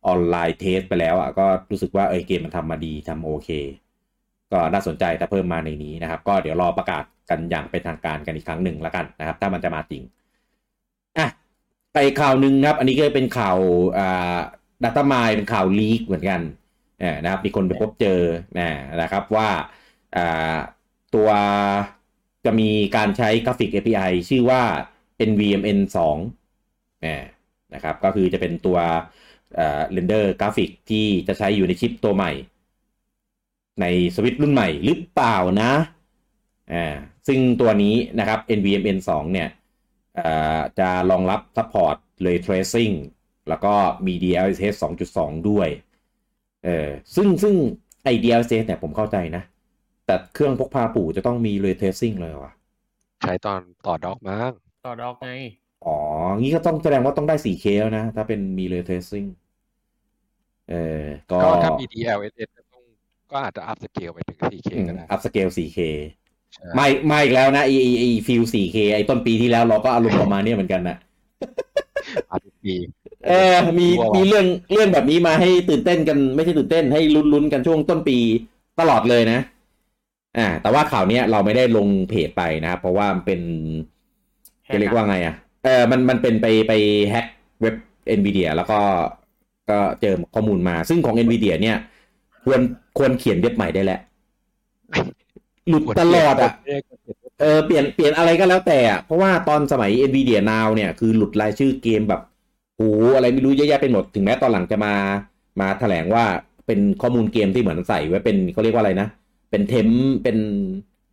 [0.08, 3.50] online test ไปแล้วอะก็รู้สึกว่าเออเกมมันทำมาดีทำโอเค
[4.52, 10.04] ก็น่าสนใจถ้าเพิ่มมาในนี้นะครับ ก็เดี๋ยวรอประกาศกันอย่างเป็นทางการกันอีกครั้งหนึ่งแล้วกันนะครับ ถ้ามันจะมาจริง
[11.18, 11.28] อะ
[11.94, 13.58] ไปข่าวหนึ่งครับ อันนี้ก็เป็นข่าว
[13.98, 14.38] อ่า
[14.84, 16.42] ดัตต้าไมเป็นข่าวลีกเหมือนกัน
[17.24, 18.22] นะครับมีคนไปพบเจอ
[18.60, 18.70] นะ
[19.02, 19.50] นะครับว่า
[21.16, 21.30] ตัว
[22.46, 24.62] จะมีการใช้กราฟิก API ชื่อว่า
[25.30, 25.80] NVMN
[26.58, 28.78] 2นะครับก็คือจะเป็นตัว
[29.56, 32.32] render กราฟิกที่จะใช้อยู่ในชิปตัวใหม่
[33.82, 33.86] ใน
[34.16, 35.74] สวิตช์รุ่นใหม่หรือเปล่านะ
[36.74, 36.86] อ่า
[37.28, 39.50] ซึ่งตัวนี้นะครับ NVMN 2เนี่ย
[40.80, 42.96] จะรองรับ support ray tracing
[43.50, 43.74] แล้วก็
[44.06, 44.76] มี DLSS
[45.12, 45.70] 2.2 ด้วย
[46.66, 47.54] เออซึ่งซึ่ง
[48.04, 49.44] ไอ DLSS เนี่ยผมเข้าใจนะ
[50.06, 52.52] แต่เครื่องพกพาปู่จะต้องมี ray tracing เลยว่ะ
[53.22, 54.52] ใช้ตอนต่อ dock มั้ง
[54.86, 55.30] ต่อ dock ไง
[55.86, 55.98] อ๋อ
[56.40, 59.28] งี้ก็ต้องแสดงว่าต้องได้ 4K แล้วนะ ถ้าเป็นมี ray tracing
[60.70, 62.84] เออก็ก็ถ้ามี DLSS ก็ต้อง
[63.32, 65.80] ก็อาจจะ upscale ไปถึง 4K ก็ได้ upscale 4K
[66.54, 70.98] ใช่ไม่ไม่อีกแล้วนะไอไอ้ไอ feel 4K ไอต้นปีที่แล้วเราก็อารมณ์ประมาณเนี้ยเหมือนกันนะ
[72.30, 72.76] อาทุกปี
[73.28, 78.18] เออมีกลัวว่ะมีเรื่องเรื่องแบบนี้มาให้ตื่นเต้นกันไม่ใช่ตื่นเต้นให้ลุ้นลุ้นกันช่วงต้นปี
[78.80, 79.40] ตลอดเลยนะ
[80.38, 83.42] อ่า แต่ว่าข่าวเนี้ยเราไม่ได้ลงเพจไปนะครับเพราะว่ามันเป็น
[84.74, 86.74] จะเรียกว่าไงอะเออมันมันเป็นไปไป
[87.10, 87.26] แฮ็ก
[87.62, 87.76] เว็บ
[88.18, 88.80] NVIDIA แล้วก็
[89.70, 91.78] ก็เจอข้อมูลมา ซึ่งของ NVIDIA เนี่ย
[92.46, 92.62] ควร
[92.98, 94.00] ควรเขียนเว็บใหม่ได้แล้ว
[95.70, 96.52] หลุดตลอดอะ
[97.40, 102.22] เออเปลี่ยนเปลี่ยนอะไรก็แล้วแต่อะเพราะว่าตอนสมัย Nvidia Now เนี่ยคือหลุดรายชื่อเกมแบบ
[102.76, 102.82] โห
[103.16, 104.94] อะไรไม่รู้เยอะแยะไปหมดถึงแม้ตอนหลังจะมา
[105.62, 106.26] มาแถลงว่า
[106.68, 109.08] เป็นข้อมูลเกมที่เหมือนใส่ไว้เป็นเขาเรียกว่าอะไรนะ
[109.52, 109.88] เป็นเทม
[110.24, 110.38] เป็น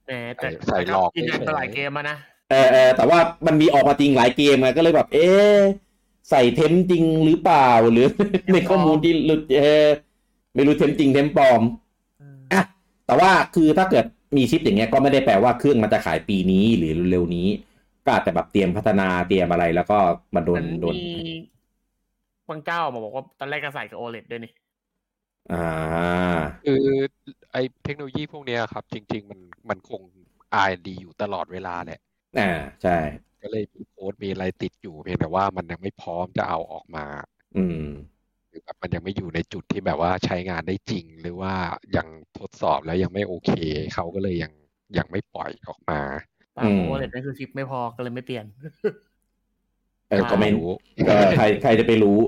[0.06, 2.16] แหมแต่ใส่หลอกยืนยันเฉยๆมาหลายเกมมานะ
[2.50, 5.60] เออเออแต่ว่ามันมีออกมาจริงหลายเกมอะก็เลยแบบ เอ๊ะ
[6.30, 8.06] ใส่เทมจริงหรือเปล่าหรือ
[8.52, 9.86] ในข้อมูลที่หลุดเออ
[10.54, 11.62] ไม่รู้เทมจริงเทมปลอม
[13.06, 14.04] แต่ว่าคือถ้าเกิด
[14.36, 17.46] มีชิปอย่างเงี้ยก็ไม่ได้แปลว่าเครื่องมันจะขายปีนี้หรือเร็วๆนี้
[18.04, 19.98] ก็อาจจะแบบเตรียมพัฒนาเตรียมอะไรแล้วก็
[20.34, 21.00] มาโดนมันโดนมี
[22.48, 24.50] บางเจ้ามาบอกว่าตอนแรกก็ใส่กับโอเลด้วยนี่
[25.50, 26.26] อ่า
[26.64, 26.80] คือ
[27.52, 30.02] ไอเทคโนโลยีพวกเนี้ยครับ จริง ๆ มันมันคง
[30.52, 32.00] R&D อยู่ตลอดเวลาแหละ
[32.36, 32.42] อ่า
[32.82, 32.90] ใช่
[33.42, 37.04] ก็เลยมีโค้ดมีอะไรติดอยู่เพียงแต่ว่ามันยังไม่พร้อมจะเอาออกมา
[37.54, 37.76] อืม
[38.18, 38.19] ห
[38.52, 41.54] รือแบบมันยังไม่อยู่ในจุดที่แบบว่าใช้งานได้จริง หรือว่า
[41.96, 42.06] ยัง
[42.38, 43.50] ทดสอบแล้วยังไม่โอเค
[43.94, 44.52] เขาก็เลยยัง
[44.98, 46.00] ยังไม่ปล่อยออกมา
[46.56, 48.44] ปาอืมโอเลนั่นคือชิปไม่พอก็เลยไม่เปลี่ยน
[50.08, 50.68] เออก็ไม่รู้
[51.08, 52.18] ก็ใครใครจะไปรู้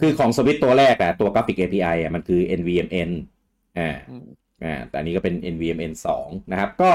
[0.00, 3.10] คือของสวิตตัวแรกอะตัวกราฟิก API อะมันคือ NVMN
[3.78, 4.26] อ่าอืม
[4.64, 6.92] อ่าแต่อันนี้ก็เป็น NVMN 2นะครับ ก็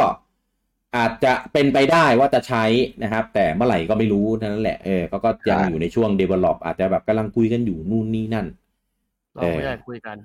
[0.96, 2.66] อาจจะเป็นไปได้ว่าจะใช้
[3.04, 10.18] นะครับ แต่เมื่อไหร่ก็ไม่รู้นั่นแหละเออเขาก็ยังอยู่ในช่วง develop อาจจะแบบกำลังคุยกันอยู่นู่นนี่นั่นเราไม่ได้คุยกัน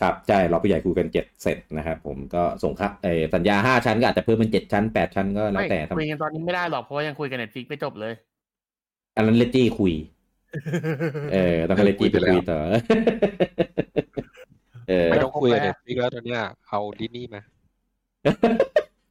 [0.00, 8.12] ครับใช่เราผู้ใหญ่คุยกันเจ็ดเสร็จนะครับผมก็ส่งค่าเออสัญญาห้าชั้นก็อาจจะเพิ่มเป็นเจ็ดชั้นแปดชั้นก็แล้วไม่แต่คุยกันตอนนี้ไม่ได้หรอกเพราะว่ายังคุยกัน Netflix ไม่จบเลย
[9.16, 9.92] อันนั้นเลจี้คุย
[11.32, 12.58] เออต้องให้เลจี้ไปคุยต่อ
[14.88, 17.42] เออไม่ต้องคุยกับเน็ตฟิกแล้วตอนเนี้ยเอาดิสนีย์มา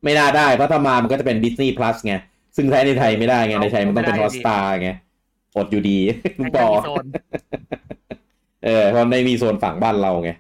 [0.04, 2.14] ไม่น่าได้เพราะถ้ามามันก็จะเป็น Disney Plus ไง
[2.56, 4.90] ซึ่งแท้ในไทยไม่ได้ไงในไทยมันต้องเป็นไม่ฮได้ Hotstar ไง
[5.58, 5.98] อดอยู่ดี
[6.40, 7.06] ลุงปอไม่มีโซน
[8.64, 10.32] เออเพราะในมีโซนฝั่งบ้านเราไง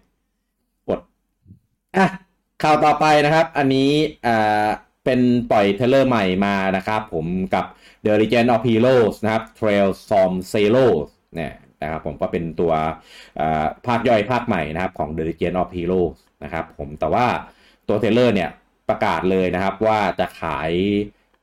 [0.88, 1.00] อด
[1.98, 2.08] อะ
[2.64, 3.92] ข่าวต่อไปนะครับ อันนี้
[4.28, 4.68] อ่า
[5.06, 5.20] เป็น
[5.52, 7.66] ปล่อยเทเลอร์ใหม่มานะครับผมกับ
[8.04, 10.86] The Legend of Heroes นะครับ Trails from Zero
[11.36, 12.72] เนี่ยนะครับผมก็เป็นตัว
[13.40, 17.26] อ่าภาคย่อยภาคใหม่นะครับของ The Legend of Heroes นะครับผมแต่ว่า
[17.88, 18.50] ตัวเทเลอร์เนี่ย
[18.90, 20.72] ประกาศเลยนะครับว่าจะขาย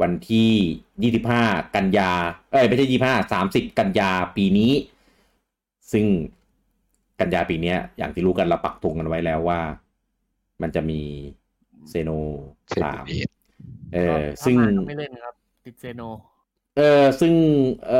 [0.03, 2.13] วันที่ 25 กันยา
[2.51, 4.73] เอ้ยไม่ใช่ 25 30 กันยาปีนี้
[5.93, 6.07] ซึ่ง
[7.21, 9.61] กันยาปีเนี้ยอย่างที่รู้กันเราปักธงกันไว้แล้วว่า
[10.63, 11.01] มันจะมี
[11.91, 12.11] เซโน
[12.69, 13.29] เซนสามเอ็ด
[13.95, 16.03] เออ ซึ่งถ้ามาก็ไม่เล่นครับ ติดเซโน
[16.77, 17.35] เออซึ่ง
[17.89, 17.95] เอ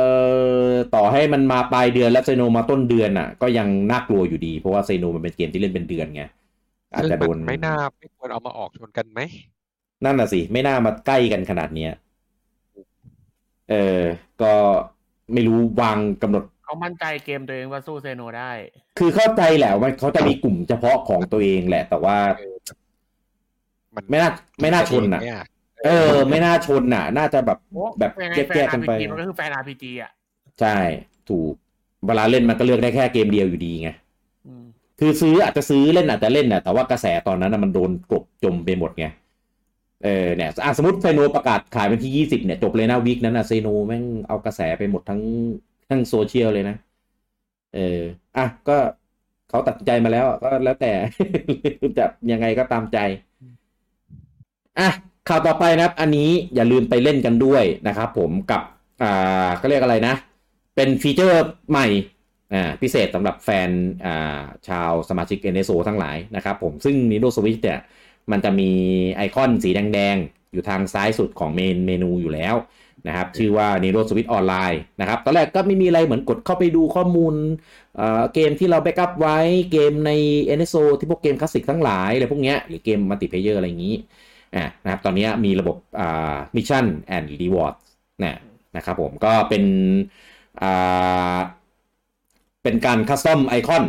[0.69, 6.23] อต่อให้มันมาปลายเดือนแล้วเซโนมาต้นเดือนอะ ก็ยังน่ากลัวอยู่ดี เพราะว่าเซโนมันเป็นเกมที่เล่นเป็นเดือนไง
[6.93, 9.19] อาจซึ่งจะโดมันนไม่น่าไม่ควรเอามาออกชนกันไหม
[10.05, 11.91] นั่นน่ะสิ ไม่น่ามาใกล้กันขนาดเนี้ย
[13.69, 14.01] เออ
[14.41, 14.53] ก็
[15.33, 18.51] ไม่รู้วางกำหนด เขามั่นใจเกมตัวเองว่าสู้เซโนได้
[18.99, 22.17] คือเข้าใจแหละว่าเขาจะมีกลุ่มเฉพาะของตัวเองแหละ แต่ว่า
[23.95, 24.29] มันไม่น่า
[24.61, 25.31] ไม่น่าชนอะเย
[25.85, 30.11] เออ ไม่น่าชนอะ น่าจะแบบโอ้แบบยังไงแยกแฟแยนกกันไป RPG มันก็คือแฟน RPG อะ
[30.59, 30.77] ใช่
[31.29, 31.53] ถูก
[32.07, 33.89] เวลาเล่นมันก็เลือกได้แค่เกมเดียวอยู่ดีไง
[34.47, 34.63] อืม
[34.99, 39.05] คือซื้ออาจจะซื้อเล่นอาจจะเล่นน่ะแต่ว่ากระแสตอนนั้นน่ะมันโดนกลบจมไปหมดไง
[40.03, 45.21] เออเนี่ยอะสมมติเซโนประกาศขายวันที่ยี่สิบเนี่ยจบเลยนะวีคนั้นอะเซโนแม่งเอากระแสไปหมดทั้ง
[45.89, 46.75] ทั้งโซเชียลเลยนะ
[47.75, 48.01] เออ
[48.37, 48.77] อะ ก็
[49.49, 50.91] เขาตัดใจมาแล้วก็แล้วแต่
[51.97, 52.97] จะยังไงก็ตามใจ
[54.79, 54.89] อะ
[55.29, 58.61] ข่าวต่อไปนะครับ อันนี้อย่าลืมไปเล่นกันด้วยนะครับผมกับ
[59.03, 60.15] อ่าเขาเรียกอะไรนะ
[60.75, 61.87] เป็นฟีเจอร์ใหม่
[62.53, 63.69] อ่า พิเศษสำหรับแฟน
[64.05, 67.79] อ่า ชาวสมาชิก NSO ทั้งหลายนะครับผม ซึ่ง Nintendo Switch เนี่ย
[68.31, 68.71] มันจะมี
[69.15, 72.55] ไอคอนสีแดงๆ อยู่ทางซ้ายสุดของ main menu อยู่แล้ว
[73.07, 77.35] นะครับชื่อว่า Nintendo Switch Online นะครับตอนแรกก็ไม่มีอะไรเหมือนกดเข้าไปดูข้อมูล
[77.95, 79.37] เอ่อเกมที่เรา backup ไว้
[79.71, 80.11] เกมใน
[80.57, 83.95] NSO ที่พวกเกมคลาสสิกทั้งหลายอะไรพวกเนี้ยหรือเกม multiplayer อะไรอย่างนี้
[84.55, 86.85] อ่านะครับตอนนี้มีระบบอ่า Mission
[87.15, 87.75] and Reward
[88.23, 88.35] นะ
[88.75, 89.63] นะครับผมก็เป็น
[90.61, 91.39] อ่า
[92.63, 93.83] เป็นการ custom ไอคอน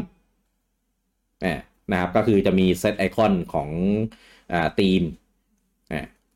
[1.91, 3.69] นะครับก็คือจะมีเซตไอคอนของ
[4.53, 5.30] อ่าทีมอ่า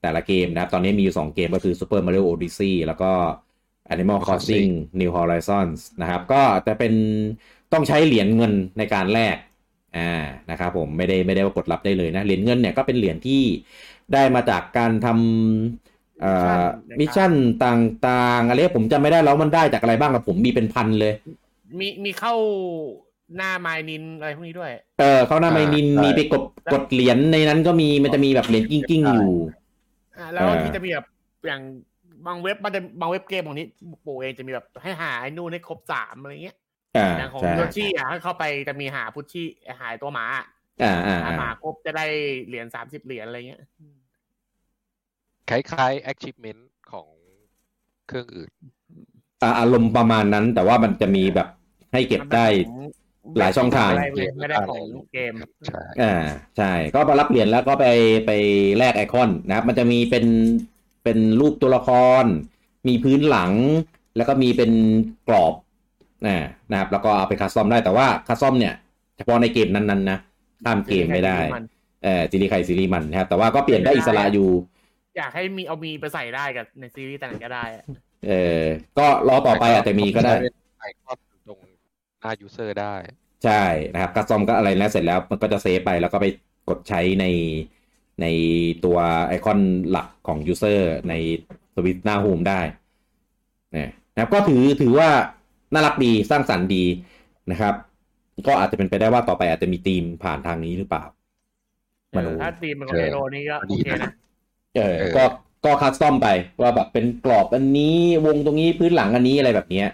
[0.04, 3.12] แต่ละเกมนะครับ ตอนนี้มีอยู่2เกมก็คือ Super Mario Odyssey แล้วก็
[3.94, 6.92] Animal Crossing New Horizons นะครับ ก็จะเป็น
[7.72, 9.36] ต้องใช้เหรียญเงินในการแลก
[9.96, 10.10] อ่า
[10.50, 13.42] นะครับผมไม่ได้ไม่ได้ว่ากดรับได้เลยนะ เหรียญเงินเนี่ยก็เป็นเหรียญที่
[14.12, 16.62] ได้มาจากการทำเอ่อ
[17.00, 17.32] mission
[17.64, 21.12] ต่างๆอะไรผมจำไม่ได้แล้วมันได้จากอะไรบ้างแต่ผมมีเป็นพันเลย
[21.78, 22.34] มีมีเข้า
[23.36, 29.30] หน้าไมนินอะไรพวกนี้ด้วย เออ เขาหน้าไมนินใช่มีไปกดกดเหรียญในนั้นก็มีมันจะมีแบบเหรียญกิ้งกิ้งๆอยู่
[30.18, 31.06] อ่าแล้วเออที่จะมีแบบ
[31.46, 31.62] อย่าง
[32.26, 33.66] บางเว็บมันจะบางเว็บเกมของนี้
[34.06, 36.56] ปู่เองจะมีแบบให้หาไอ้นู่นให้ครบสามอะไรเงี้ย
[36.96, 39.46] อ่าอย่างของใช่โยชิอะให้เข้าไปจะมีหาพุชชี่
[39.80, 40.26] หายตัวหมา
[40.82, 42.06] อ่าอ่าหาหมาอ่าครบจะได้
[42.46, 43.60] เหรียญสามสิบเหรียญอะไรเงี้ย
[45.48, 47.08] คล้ายๆ achievement ของ
[48.08, 48.50] เครื่องอื่น
[49.42, 51.48] อ่าอารมณ์ประมาณนั้นแต่ว่ามันจะมีแบบ
[51.92, 52.46] ให้เก็บได้
[53.38, 55.32] หลายช่องทางไม่ได้ไม่ได้ของเกม
[55.66, 56.14] ใช่อ่า
[56.56, 57.86] ใช่ ก็ไปรับเหรียญแล้วก็ไป
[58.26, 58.30] ไป
[58.78, 60.26] แลกไอคอนนะครับ มันจะมีเป็น
[61.04, 61.88] เป็นรูปตัวละค
[62.22, 62.24] ร
[62.88, 63.52] มีพื้นหลัง
[64.16, 64.72] แล้วก็มีเป็น
[65.28, 65.54] กรอบ
[66.26, 66.38] อ่า
[66.70, 68.74] นะครับ แล้วก็เอาไป custom ได้แต่ว่า custom เนี่ย
[69.16, 70.18] เฉพาะในเกมนั้นๆนะ
[70.64, 71.38] ข้ามเกมไม่ได้
[72.04, 74.48] เออซีรีส์ใครซีรีส์มันนะครับ แต่ว่าก็เปลี่ยนได้อิสระอยู่
[75.18, 77.84] อยากให้มีเอามีไปใส่ได้กับในซีรีส์แต่ไหนก็ได้อะ
[78.26, 78.62] เออ
[78.98, 80.34] ก็รอต่อไปอาจจะมีก็ได้
[80.78, 82.94] ไอคอนตรงหน้า user ได้
[83.44, 86.26] ใช่นะครับ custom ก็อะไรแล้วเสร็จแล้วมันก็จะ save ไปแล้วก็ไป
[86.68, 87.26] กดใช้ใน
[88.22, 88.26] ใน
[88.84, 89.60] ตัวไอคอน
[89.90, 91.14] หลักของ user ใน
[91.74, 92.60] สวิตหน้า home ได้
[93.72, 95.08] เนี่ยนะครับก็ถือถือว่า
[95.72, 96.84] น่ารักดีสร้างสรรค์ดี
[97.50, 97.74] นะครับ
[98.46, 101.04] ก็อาจจะเป็นไปได้ว่าต่อไปอาจจะมีทีมผ่านทางนี้หรือเปล่า
[102.10, 104.12] เออถ้าตีมเป็นของเอโรนี่ก็โอเคนะ
[104.76, 105.24] เออเออก็
[105.64, 106.28] ก็คัสตอมไป
[106.60, 109.88] ว่าแบบเป็นกรอบอันนี้วงตรงนี้พื้นหลังอันนี้อะไรแบบเนี้ย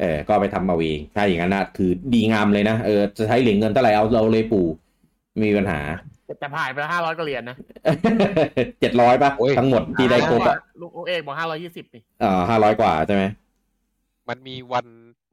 [0.00, 4.66] เออก็ไปทำมาเองถ้าอย่างนั้นนะคือดีงามเลยนะเออจะใช้เหรียญเงินเท่าไหร่เอาเราเลยปู่
[5.36, 5.80] ไม่มีปัญหา
[6.38, 7.56] แต่ผ่านไปห้าร้อยกว่าเหรียญนะ
[8.80, 13.24] เจ็ดร้อยป่ะโอ้ยทั้งหมดที่ได้ครบอะลูกเอกบอกห้าร้อยยี่สิบนี่อ่าห้าร้อยกว่าใช่ไหม
[14.28, 14.86] มันมีวัน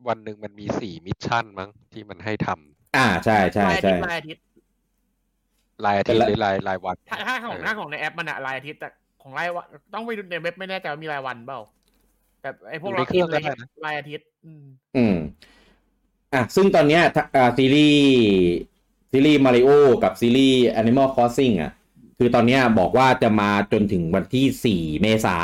[0.07, 4.43] วันหนึ่งมันมีสี่มิชชั่นมั้งที่มันให้ทำอ่าใช่ใช่รายอาทิใช่ตย์รายอาทิตย์
[5.85, 8.89] รายอาทิตย์แต่ละหรือรายรายวันถ้าถ้าของเออถ้าของในแอปมันอะรายอาทิตย์แต่
[9.21, 11.61] ของรายวันต้องไปดูในเว็บไม่แน่ใจว่ามีรายวันเปล่า
[12.45, 14.63] แต่ไอพวกดูในล็อกเครื่อิอนงอะไรก็ได้เงี้ยนะรายอาทิตย์อืม
[14.97, 15.15] อืม
[16.33, 18.05] อะ ซึ่งตอนเนี้ยถ้าอ่าซีรีส์
[19.11, 19.69] ซีรีส์มาริโอ
[20.03, 21.71] กับซีรีส์ Animal Crossing อะ
[22.17, 25.37] คือตอนเนี้ยบอกว่าจะมาจนถึงวันที่ 4 เมษา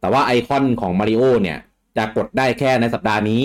[0.00, 1.58] แต่ว่าไอคอนของมาริโอเนี่ย
[1.96, 3.42] จะกดได้แค่ในสัปดาห์นี้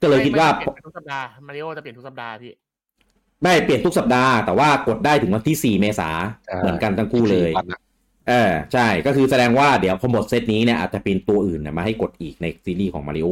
[0.00, 2.52] ก็เลยคิดว่าไม่ไม่เปลี่ยนทุกสัปดาห์มาริโอจะเปลี่ยนทุกสัปดาห์พี่
[3.42, 6.10] ไม่เปลี่ยนทุกสัปดาห์แต่ว่ากดได้ถึงวันที่ 4 เมษา
[6.58, 7.80] เหมือนกันทั้งคู่เลยสี่วันอะ
[8.28, 13.28] เออใช่ก็คือแสดงว่าเดี๋ยวพอหมดเซตนี้เนี่ยอาจจะเป็นตัวอื่นเนี่ยมาให้กดอีกในซีรีส์ของมาริโอ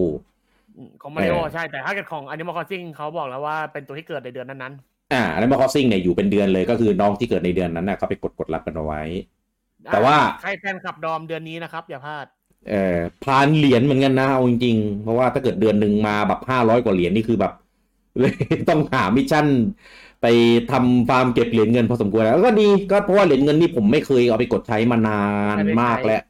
[0.76, 4.74] อืมของมาริโอเออใช่แต่ถ้าเกิดของ Animal Crossing เขาบอกแล้วว่าเป็นตัวที่เกิดในเดือนนั้น
[5.12, 12.26] อ่า Animal Crossing เนี่ยอยู่เป็นเดือนเลยก็คือน้องที่เกิดในเดือนนั้นน่ะเขาไปกดกดรับกันเอาไว้ๆแต่ว่าใครแฟนคลับด้อมเดือนนี้นะครับ อย่าพลาด
[12.68, 17.52] เอ่อผลาญเหรียญเหมือนกันนะเอาจริงๆเพราะว่าถ้าเกิดเดือนหนึ่งมาแบบห้าร้อยกว่าเหรียญนี่คือแบบ
[18.18, 18.34] เลย
[18.68, 19.46] ต้องหา mission
[20.22, 20.26] ไป
[20.72, 25.22] ทำฟาร์มเก็บเหรียญเงินพอสมควรแล้วก็ดีก็เพราะว่าเหรียญเงินนี่ผมไม่เคยเอาไปกดใช้มานา
[25.54, 26.22] นมากแล้ว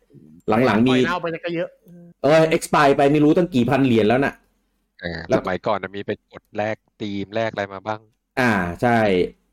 [0.66, 1.68] หลังๆมีล่อยเน่าไปก็เยอะ
[2.22, 4.34] เออ expire ไปไม่รู้ตั้งกี่พันเหรียญแล้วน่ะ
[5.02, 8.00] เออแล้วสมัยก่อนจะมีเป็นกดแลกทีมแลกอะไรมาบ้าง
[8.40, 8.98] อ่าใช่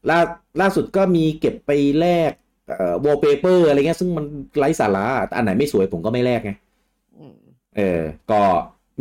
[0.10, 0.20] ล่า
[0.62, 2.32] ล่าสุดก็มีเก็บไปแลก
[2.68, 4.26] เอ่อ wallpaper อะไรเงี้ยซึ่งมัน
[4.58, 6.52] ไร้สาระอันไหนไม่สวยผมก็ไม่แลกไง
[7.18, 7.36] อืม
[7.78, 8.42] เออ ก็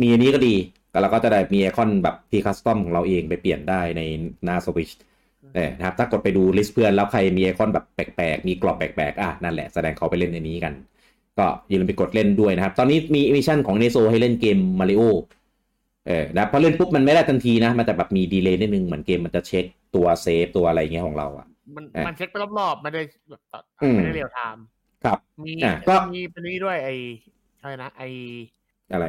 [0.01, 0.55] มีอันนี้ก็ดี
[0.97, 4.01] ก็เราก็จะได้มีไอคอนแบบที่ custom ของเราเองไปเปลี่ยนได้ใน
[4.45, 4.89] หน้าสวิช
[5.55, 10.73] เออนะครับถ้ากดไปดู list เพื่อนแล้วใครมีไอคอนแบบแปลกๆ มีกรอบแปลกๆ อะ นั่นแหละแสดงเขาไปเล่นในนี้กัน
[11.37, 15.03] ก็อย่าลืมไปกดเล่นด้วยนะครับ ตอนนี้มี mission ของ NSO ให้เล่นเกมมาริโอ
[16.07, 24.63] เออนะพอเล่นปุ๊บมันไม่ได้ทันทีนะ มันจะแบบมี delay นิดนึงเหมือนเกมมันจะเช็คตัว save ตัวอะไรเงี้ยของเราอะ มันเออมันเช็คไปรอบๆไม่ได้แบบอืมไม่ได้ real time
[25.05, 26.89] ครับมีอะก็มีเป็นนี้ด้วยไอ
[27.61, 28.03] อะไรนะไอ
[28.93, 29.05] อะไร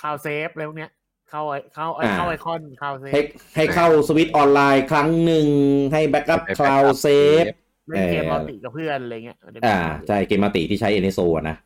[0.00, 0.90] cloud save อะไรพวกเนี้ย
[1.34, 3.20] เข้าไอเข้าไออ่าเข้า icon cloud save ให้
[3.56, 5.46] ให้เข้า Switch Online ครั้งหนึ่ง
[5.92, 7.44] ให้ backup ให้ cloud backup save
[7.88, 11.56] เล่นเกมเออ multi กับเพื่อนอะไรเงี้ยอ่าใช่เกม multi ที่ใช้ NSO อะนะ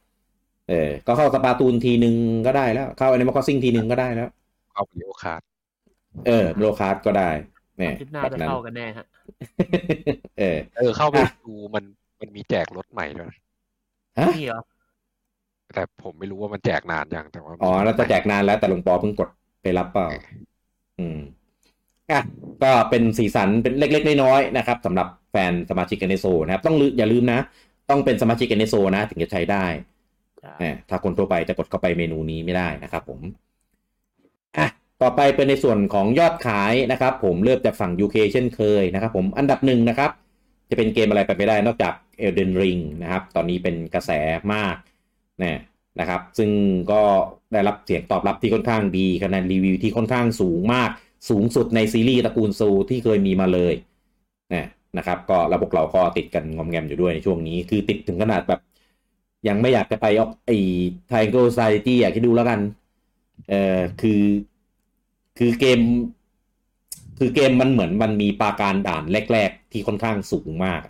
[0.69, 2.15] เออ ก็เข้าสปาตูนทีหนึ่ง
[2.47, 4.31] ก็ได้แล้ว เข้า Animal Crossing ทีหนึ่งก็ได้แล้ว
[4.73, 5.43] เข้าไปโอคาร์ด
[6.27, 7.31] เออโลคาร์ดก็ได้
[7.79, 9.07] เนี่ยอาทิตย์หน้าแบบจะนั้นเข้ากันแน่ฮะ
[10.39, 11.85] เออ เออเข้าไปอะดูมัน
[12.21, 13.35] มันมีแจกรถใหม่ด้วย
[14.19, 14.63] ฮะนี่เหรอ
[15.75, 19.29] แต่ผมไม่รู้ว่ามันแจกนานยังแต่ว่าอ๋อแล้วจะแจกนานแล้วแต่หลวงปอเพิ่งกด
[19.69, 20.09] ไปรับเปล่า
[20.99, 21.19] อืม
[22.11, 22.21] อะ
[22.63, 27.41] ก็เป็นสีสันเป็นเล็กๆน้อยๆนะครับสำหรับแฟนสมาชิก NSO นะครับ ต้องลือย่าลืมนะ
[27.91, 29.65] ต้องเป็นสมาชิก NSO นะ ถึงจะใช้ได้
[30.59, 33.21] เอ่อถ้าคนทั่วไปจะกดเข้าไปเมนูนี้ไม่ได้นะครับผม
[34.59, 34.67] อะ
[35.03, 40.11] ต่อไปเป็นในส่วนของยอดขายนะครับ ผมเริ่มจากฝั่ง UK เช่นเคยนะครับ ผมอันดับหนึ่งนะครับ
[40.71, 44.11] จะเป็นเกมอะไรไปไม่ได้นอกจาก Elden Ring นะครับ ตอนนี้เป็นกระแส
[44.55, 44.77] มาก
[45.43, 45.61] นะ
[46.01, 46.51] นะครับ ซึ่ง
[46.93, 47.01] ก็
[47.53, 50.91] ได้รับเสียงตอบรับที่ค่อนข้างดีคะแนนรีวิวที่ค่อนข้างสูงมาก
[51.31, 53.75] สูงสุดในซีรีส์ตระกูลซูที่เคยมีมาเลย
[54.55, 54.67] นะ
[54.99, 58.61] นะครับ ก็ระบบเราก็ติดกันงอมแงมอยู่ด้วยในช่วงนี้ คือติดถึงขนาดแบบ
[59.49, 60.57] ยังไม่อยากจะไปออกไอ้
[61.09, 62.61] Triangle Society อยากให้ดูแล้วกัน
[63.49, 64.23] เออคือ
[65.39, 65.81] คือเกม
[67.19, 70.83] คือเกมมันเหมือนมันมีปาการด่านแรก ๆ ที่ค่อนข้างสูงมาก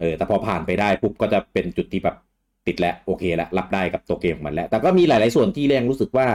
[0.00, 2.16] เออแต่พอผ่านไปได้ปุ๊บก็จะเป็นจุดที่แบบ
[2.66, 6.26] ติดแล้วโอเคแล้วรับได้กับตัวเกมของมันแล้ว แต่ก็มีหลาย ๆ ส่วนที่ยังรู้สึกว่า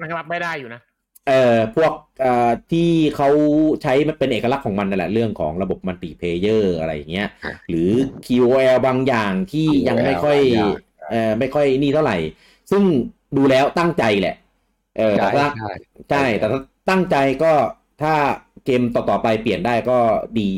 [0.00, 0.80] มันรับไม่ได้อยู่นะ
[1.26, 3.28] เอ่อพวกเอ่อที่เขา
[3.82, 7.28] ใช้มันเป็นเอกลักษณ์ของมันนั่นแหละเรื่องของระบบ multiplayer อะไรอย่างเงี้ย
[7.68, 7.90] หรือ
[8.26, 10.72] QOL บางอย่างที่ยังไม่ค่อยบางอย่าง
[11.10, 12.16] เอ่อไม่ค่อยนี่เท่าไหร่
[12.70, 12.82] ซึ่ง
[13.36, 14.36] ดูแล้วตั้งใจแหละ
[14.98, 15.70] เออใช่แต่ถ้าใช่
[16.10, 17.52] ใช่แต่ถ้าตั้งใจก็
[18.02, 18.12] ถ้า
[18.64, 19.98] เกมต่อ ๆ ไปเปลี่ยนได้ก็
[20.38, 20.48] ดี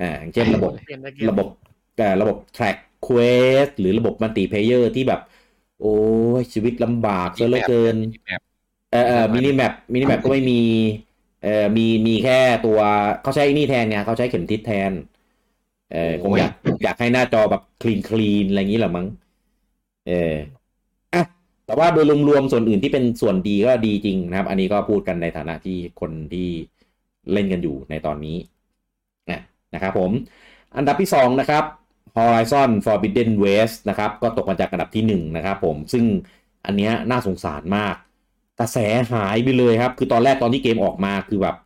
[0.00, 1.48] อ่าอย่างเช่นระบบเปลี่ยนในเกมระบบ
[1.96, 2.26] เอ่อระ
[3.04, 5.20] บบ track quest หรือระบบ multiplayer ที่แบบ
[5.78, 5.86] โอ้
[6.38, 8.40] ยชีวิตลำบากซะเหลือเกิน map
[8.90, 10.54] เออเออ minimap minimap ก็ไม่มี
[11.40, 12.78] เออมีมีแค่ตัว
[13.22, 14.92] เขาใช้ไอ้นี่แทนไงเขาใช้เข็มทิศแทน
[15.88, 16.50] เออคงอยาก
[16.84, 19.06] อยากให้หน้าจอแบบ clean clean อะไรอย่างนี้แหละมั้ง
[20.04, 20.12] เออ
[21.14, 21.22] อะ
[21.66, 26.48] แต่ว่าโดยรวมๆส่วนอื่นที่เป็นส่วนดีก็ดีจริงนะครับ อันนี้ก็พูดกันในฐานะที่คนที่
[27.32, 28.36] เล่นกันอยู่ในตอนนี้
[29.30, 29.40] นะ
[29.74, 30.12] นะครับผม
[30.76, 31.64] อันดับที่สองนะครับ
[32.16, 36.04] Horizon Forbidden West นะครับ ก็ตกมาจากอันดับที่หนึ่งนะครับผม ซึ่ง
[36.66, 37.94] อันเนี้ยน่าสงสารมาก
[38.60, 38.78] กระแส
[39.12, 41.56] หายไปเลยครับ คือตอนแรกตอนที่เกมออกมาคือแบบ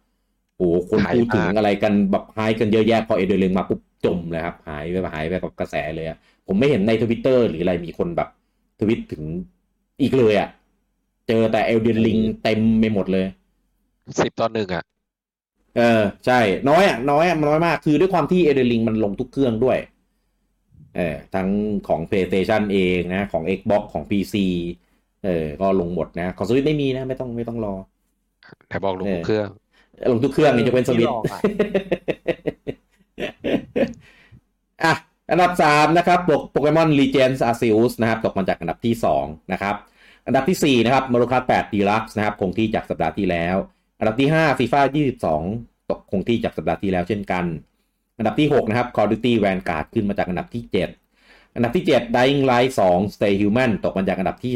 [0.57, 8.29] โอ้โหคนหายพูดถึงมากอะไรกันแบบหายกันเยอะแยะ พอ Elden Ring มาปุ๊บจมเลยครับ หายไปหายไปกับกระแสเลยอะผมไม่เห็นในทวิตเตอร์หรืออะไรมีคนแบบ
[8.81, 9.23] ทวิตถึง
[10.03, 10.49] อีกเลยอะ
[11.29, 13.27] เจอแต่ Elden Ring เต็มไปหมดเลย
[14.19, 14.85] สิบต่อหนึ่งอะ
[15.77, 19.79] เออ ใช่ น้อยอะ น้อยอะ น้อยมาก คือด้วยความที่เอเดลิงมันลงทุกเครื่องด้วย
[20.97, 21.49] เออทั้ง
[21.89, 24.35] ของ PlayStation เองนะ ของ Xbox ของ PC
[25.25, 27.75] เออก็ลงหมดนะ ของสวิตไม่มีนะ ไม่ต้องไม่ต้องรอ
[28.69, 29.49] แต่บอกลงเออเครื่อง
[30.13, 31.41] ลงทุกเครื่องนี่จะเป็นสวิตที่หลอกอะ
[34.85, 34.95] อะ
[35.31, 36.19] อันดับ 3 นะครับ
[36.53, 39.77] โปเกมอน Legends Arceus นะครับ ตกมาจากอันดับที่ 2 นะครับ
[40.27, 43.57] อันดับที่ 4 นะครับ Mario Kart 8 Deluxe นะครับ คงที่จากสัปดาห์ที่แล้ว
[43.99, 44.81] อันดับที่5 FIFA
[45.37, 47.45] 22 ตกคงที่จากสัปดาห์ที่แล้วเช่นกัน
[48.19, 50.65] อันดับที่ 6 นะครับ Call of Duty Vanguard ขึ้นมาจากอันดับที่
[51.11, 54.55] 7 อันดับที่ 7 Dying Light 2 Stay Human ตกมาจากอันดับที่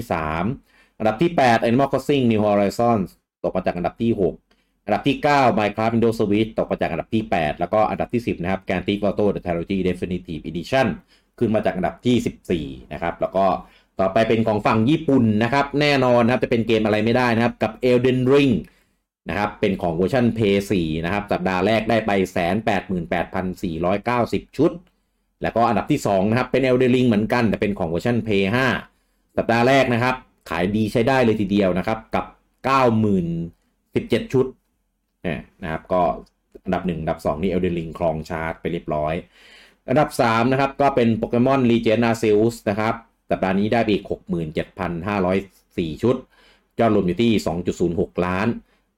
[0.49, 3.09] 3 อันดับที่ 8 Animal Crossing New Horizons
[3.45, 9.27] ตกมาจากอันดับที่ 6 อันดับที่ 9 Minecraft Windows Switch ตกมาจากอันดับที่ 8 แล้วก็อันดับที่ 10 นะครับ Grand Theft Auto
[9.35, 10.87] The Trilogy Definitive Edition
[11.39, 13.47] ขึ้นมาจากอันดับที่ 14 นะครับ แล้วก็
[14.01, 18.53] ต่อไปเป็นของฝั่งญี่ปุ่นนะครับ แน่นอนนะครับ จะเป็นเกมอะไรไม่ได้นะครับ กับ Elden Ring
[19.29, 20.73] นะครับเป็นของเวอร์ชัน PS4
[21.05, 22.11] นะครับสัปดาห์แรกได้ไป
[23.35, 24.73] 188,490ชุด
[25.43, 28.59] แล้วก็อันดับที่2นะครับเป็น Elden Ring เหมือนกันแต่เป็นของเวอร์ชัน PS5
[29.37, 30.15] สัปดาห์แรกนะครับ
[30.51, 32.25] ขายดีใช้ได้เลยทีเดียวนะครับกับ
[34.25, 34.47] 90,017ชุด
[35.23, 36.03] เนี่นะครับก็
[36.65, 39.15] อันดับ1อันดับ2นี่ Elden Ring ครองชาร์ตไปเรียบร้อย
[39.89, 42.95] อันดับ3นะครับก็เป็น Pokemon Legend Arceus นะครับ
[43.31, 44.05] สัปดาห์นี้ได้ไปอีก
[45.23, 46.17] 67,504ชุด
[46.79, 47.33] ยอดรวมอยู่ที่
[47.79, 48.49] 2.06ล้าน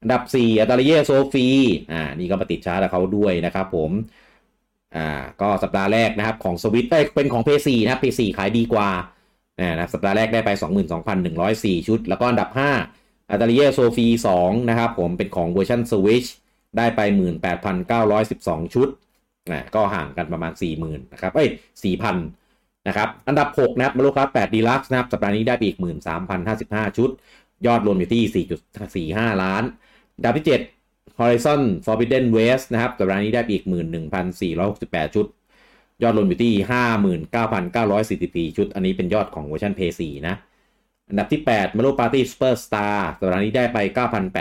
[0.03, 1.47] อันดับ 4 Atelier Sophie
[1.93, 3.91] อ่านี่ก็มาติดชาร์ตเขาด้วยนะครับผม
[4.97, 5.09] อ่า
[5.41, 8.89] ก็สัปดาห์แรกนะครับของสวิตเป็นของ PS4 นะครับ PS4 ขายดีกว่า
[9.61, 10.51] อ่นะสัปดาห์แรกได้ไป
[11.19, 12.49] 22,104 ชุด แล้วก็อันดับ
[12.91, 14.07] 5 Atelier Sophie
[14.39, 16.29] 2นะครับผมเป็นของเวอร์ชัน Switch
[16.77, 17.01] ได้ไป
[17.89, 18.89] 18,912 ชุด
[19.51, 21.49] นะก็ห่างกันประมาณ 40,000นะครับเอ้ย
[22.03, 25.79] 4,000นะครับอันดับ 6 นะครับมาโลคัส8 Deluxe นะครับสัปดาห์นี้ได้ไปอีก
[26.37, 27.11] 13,055 ชุด
[27.67, 28.47] ยอดรวมอยู่ที่
[29.13, 29.63] 4.45 ล้าน
[30.17, 33.65] อันดับที่ 7 Horizon Forbidden West นะครับสัปดาห์นี้ได้ไปอีก
[34.41, 35.27] 11,468 ชุด
[36.03, 36.53] ยอดรวมอยู่ที่
[38.51, 40.37] 59,944 ชุด อันนี้เป็นยอดของเวอร์ชัน PS4 นะ
[41.09, 43.79] อันดับที่ 8 Mario Party Superstar สัปดาห์นี้ได้ไป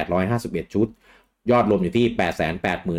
[0.09, 0.87] 9,851 ชุด
[1.51, 2.05] ยอดรวมอยู่ที่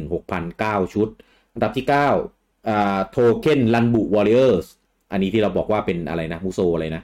[0.00, 1.08] 886,009 ชุด
[1.54, 4.66] อันดับที่9อ่า Token Ranbu Warriors
[5.12, 7.02] อันนี้ที่เราบอกว่าเป็นอะไรนะมูโซอะไรนะ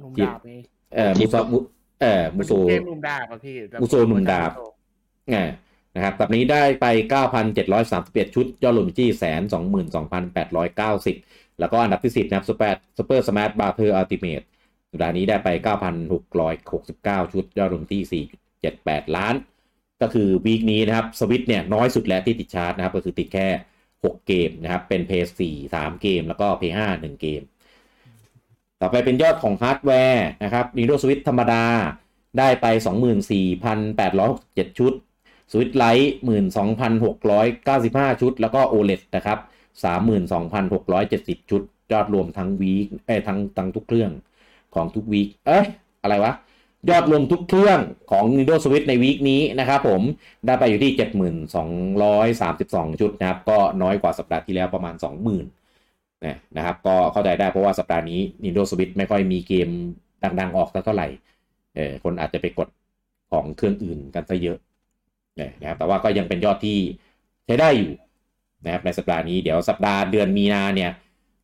[0.00, 0.60] หนุ่มจิบดาบนี่
[0.94, 1.58] เอ่อมูโซมุ
[2.04, 4.50] เอ่อมูโซเกมหนุ่มดาบอะพี่มูโซหนุ่มดาบ
[5.32, 5.48] อ่า
[5.94, 6.86] นะครับตับนี้ได้ไป
[7.60, 9.10] 9,731 ชุด ยอดรวมอยู่ที่
[11.18, 14.44] 122,890แล้วก็อันดับที่10นะครับ Super Super Smart Battle Ultimate
[14.90, 15.48] สัปดาห์นี้ได้ไป
[16.40, 18.24] 9,669 ชุด ยอดรวมที่
[18.62, 19.34] 4.78 ล้าน
[20.02, 23.48] ก็คือ week นี้นะครับสวิตเนี่ยน้อยสุดแล้วที่ติดชาร์ตนะครับ ก็คือติดแค่
[23.90, 25.42] 6 เกมนะครับ เป็น PS4
[25.74, 27.40] 3 เกม แล้วก็ PS5 1 เกม
[28.80, 31.64] ต่อไปเป็นยอดของฮาร์ดแวร์นะครับ Nintendo Switch ธรรมดา
[32.38, 32.66] ได้ไป
[33.92, 34.92] 24,867 ชุด
[35.52, 36.08] Switch Lite
[36.94, 39.38] 12,695 ชุด แล้วก็ OLED นะครับ
[40.44, 44.10] 32,670 ชุด ยอดรวมทั้งวีคเอ้ยทั้งทั้งทุกเครื่อง
[44.74, 45.66] ของทุกวีคเอ้ย
[46.02, 46.32] อะไรวะ
[46.90, 47.78] ยอดรวมทุกเครื่อง
[48.10, 50.02] ของ Nintendo Switch ในวีคนี้นะครับผม
[50.46, 50.92] ได้ไปอยู่ที่
[52.10, 54.94] 72,32 ชุดนะครับ ก็น้อยกว่าสัปดาห์ที่แล้วประมาณ
[55.34, 55.63] 20,000
[56.26, 59.68] นะนะครับก็เข้าใจได้เพราะว่าสัปดาห์นี้ Nintendo Switch ไม่ค่อยมีเกม
[60.40, 61.08] ดังๆออกสักเท่าไหร่
[61.74, 62.68] เออคนอาจจะไปกด
[63.30, 64.58] ของเครื่องอื่นกันซะเยอะ
[65.60, 66.78] นะครับแต่ว่าก็ยังเป็นยอดที่
[67.46, 67.92] ใช้ได้อยู่
[68.64, 70.90] นะครับในสัปดาห์นี้เดี๋ยวสัปดาห์เดือนมีนาเนี่ย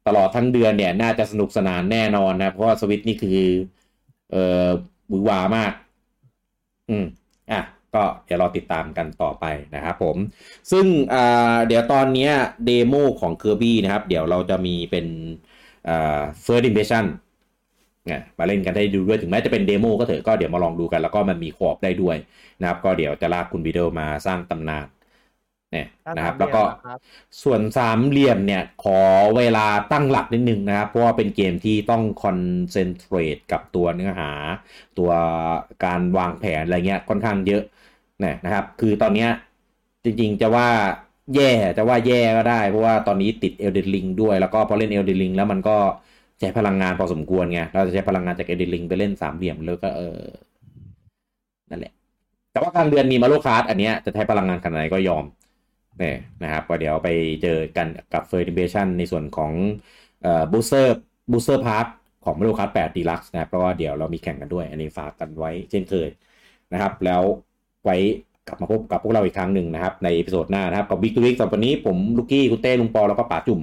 [0.06, 3.40] ตลอดทั้งเดือนเนี่ยน่าจะสนุกสนานแน่นอนนะเพราะว่าสวิตนี่คือ
[4.30, 4.68] เอ่อ
[5.10, 5.72] บือวามาก
[6.90, 7.04] อืม
[7.50, 7.60] อะ
[7.94, 10.16] ก็เดี๋ยวเราติดตามกันต่อไปนะครับผม
[10.70, 10.86] ซึ่ง
[11.66, 12.28] เดี๋ยวตอนนี้
[12.66, 15.06] เดโมของ Kirby นะครับ เดี๋ยวเราจะมีเป็น
[16.44, 17.04] First Impression
[18.38, 22.16] มาเล่นกันได้ดูด้วยถึงแม้จะเป็นเดโมก็เถอะก็เดี๋ยวมาลองดูกันแล้วก็มันมีขอบได้ด้วย
[22.60, 24.86] นะครับ ก็เดี๋ยวจะลากคุณวิดีโอมาสร้างตำนาน
[25.72, 26.98] เนี่ยนะครับ แล้วก็ครับ
[27.42, 29.00] ส่วนสามเหลี่ยมเนี่ยขอ
[29.36, 34.30] เวลาตั้งหลักนิดนึงนะครับ เพราะว่าเป็นเกมที่ต้อง concentrate กับตัวเนื้อหา
[34.98, 35.10] ตัว
[35.84, 37.62] การวางแผนอะไรเงี้ยค่อนข้างเยอะ
[38.20, 39.30] เนี่ยนะครับ คือตอนเนี้ย
[40.04, 40.68] จริงๆจะว่า
[41.34, 45.76] แย่จะว่าแย่ก็ได้ เพราะว่าตอนนี้ติด Elden Ring ด้วยแล้วก็พอเล่น Elden Ring แล้วมันก็
[46.40, 50.18] ใช้พลังงานพอสมควรไงเราจะใช้พลังงานจาก Elden Ring ไปเล่นสามเหลี่ยมแล้วก็เออ
[51.70, 51.92] นั่นแหละ
[52.52, 55.24] แต่ว่าการเรือนมีมาโลคาร์ดอันเนี้ยจะใช้พลังงานขนาดไหนก็ยอม
[55.96, 57.08] เนี่ยนะครับก็เดี๋ยวไป
[57.42, 59.54] เจอกันกับเฟอร์ดิเบชันในส่วนของ
[60.20, 60.90] เอ่อบูเซอร์
[61.32, 61.86] บูเซอร์พาร์ท
[62.22, 66.08] ของมาโลคาร์ด8ดีลักซ์นะครับเพราะว่าเดี๋ยวเรามีแข่งกันด้วย อันนี้ฝากกันไว้เช่นเคย
[66.70, 67.22] นะครับ แล้ว
[67.84, 67.94] ไว้
[68.44, 73.60] กลับมาพบกับพวกเราอีกครั้งหนึ่งนะครับ ในอีพิโซดหน้านะครับ กับวิกตูวิกสำหรับวันนี้ผมลูกกี้คุณเต้ลุงปอแล้วก็ป๋าจุ่ม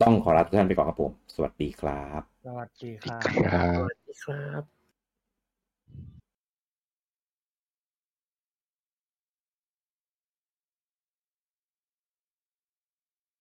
[0.00, 4.62] ต้องขอลาทุกท่านไปก่อนครับผม สวัสดีครับ สวัสดีคอีกรับครัสบวัสดีครับ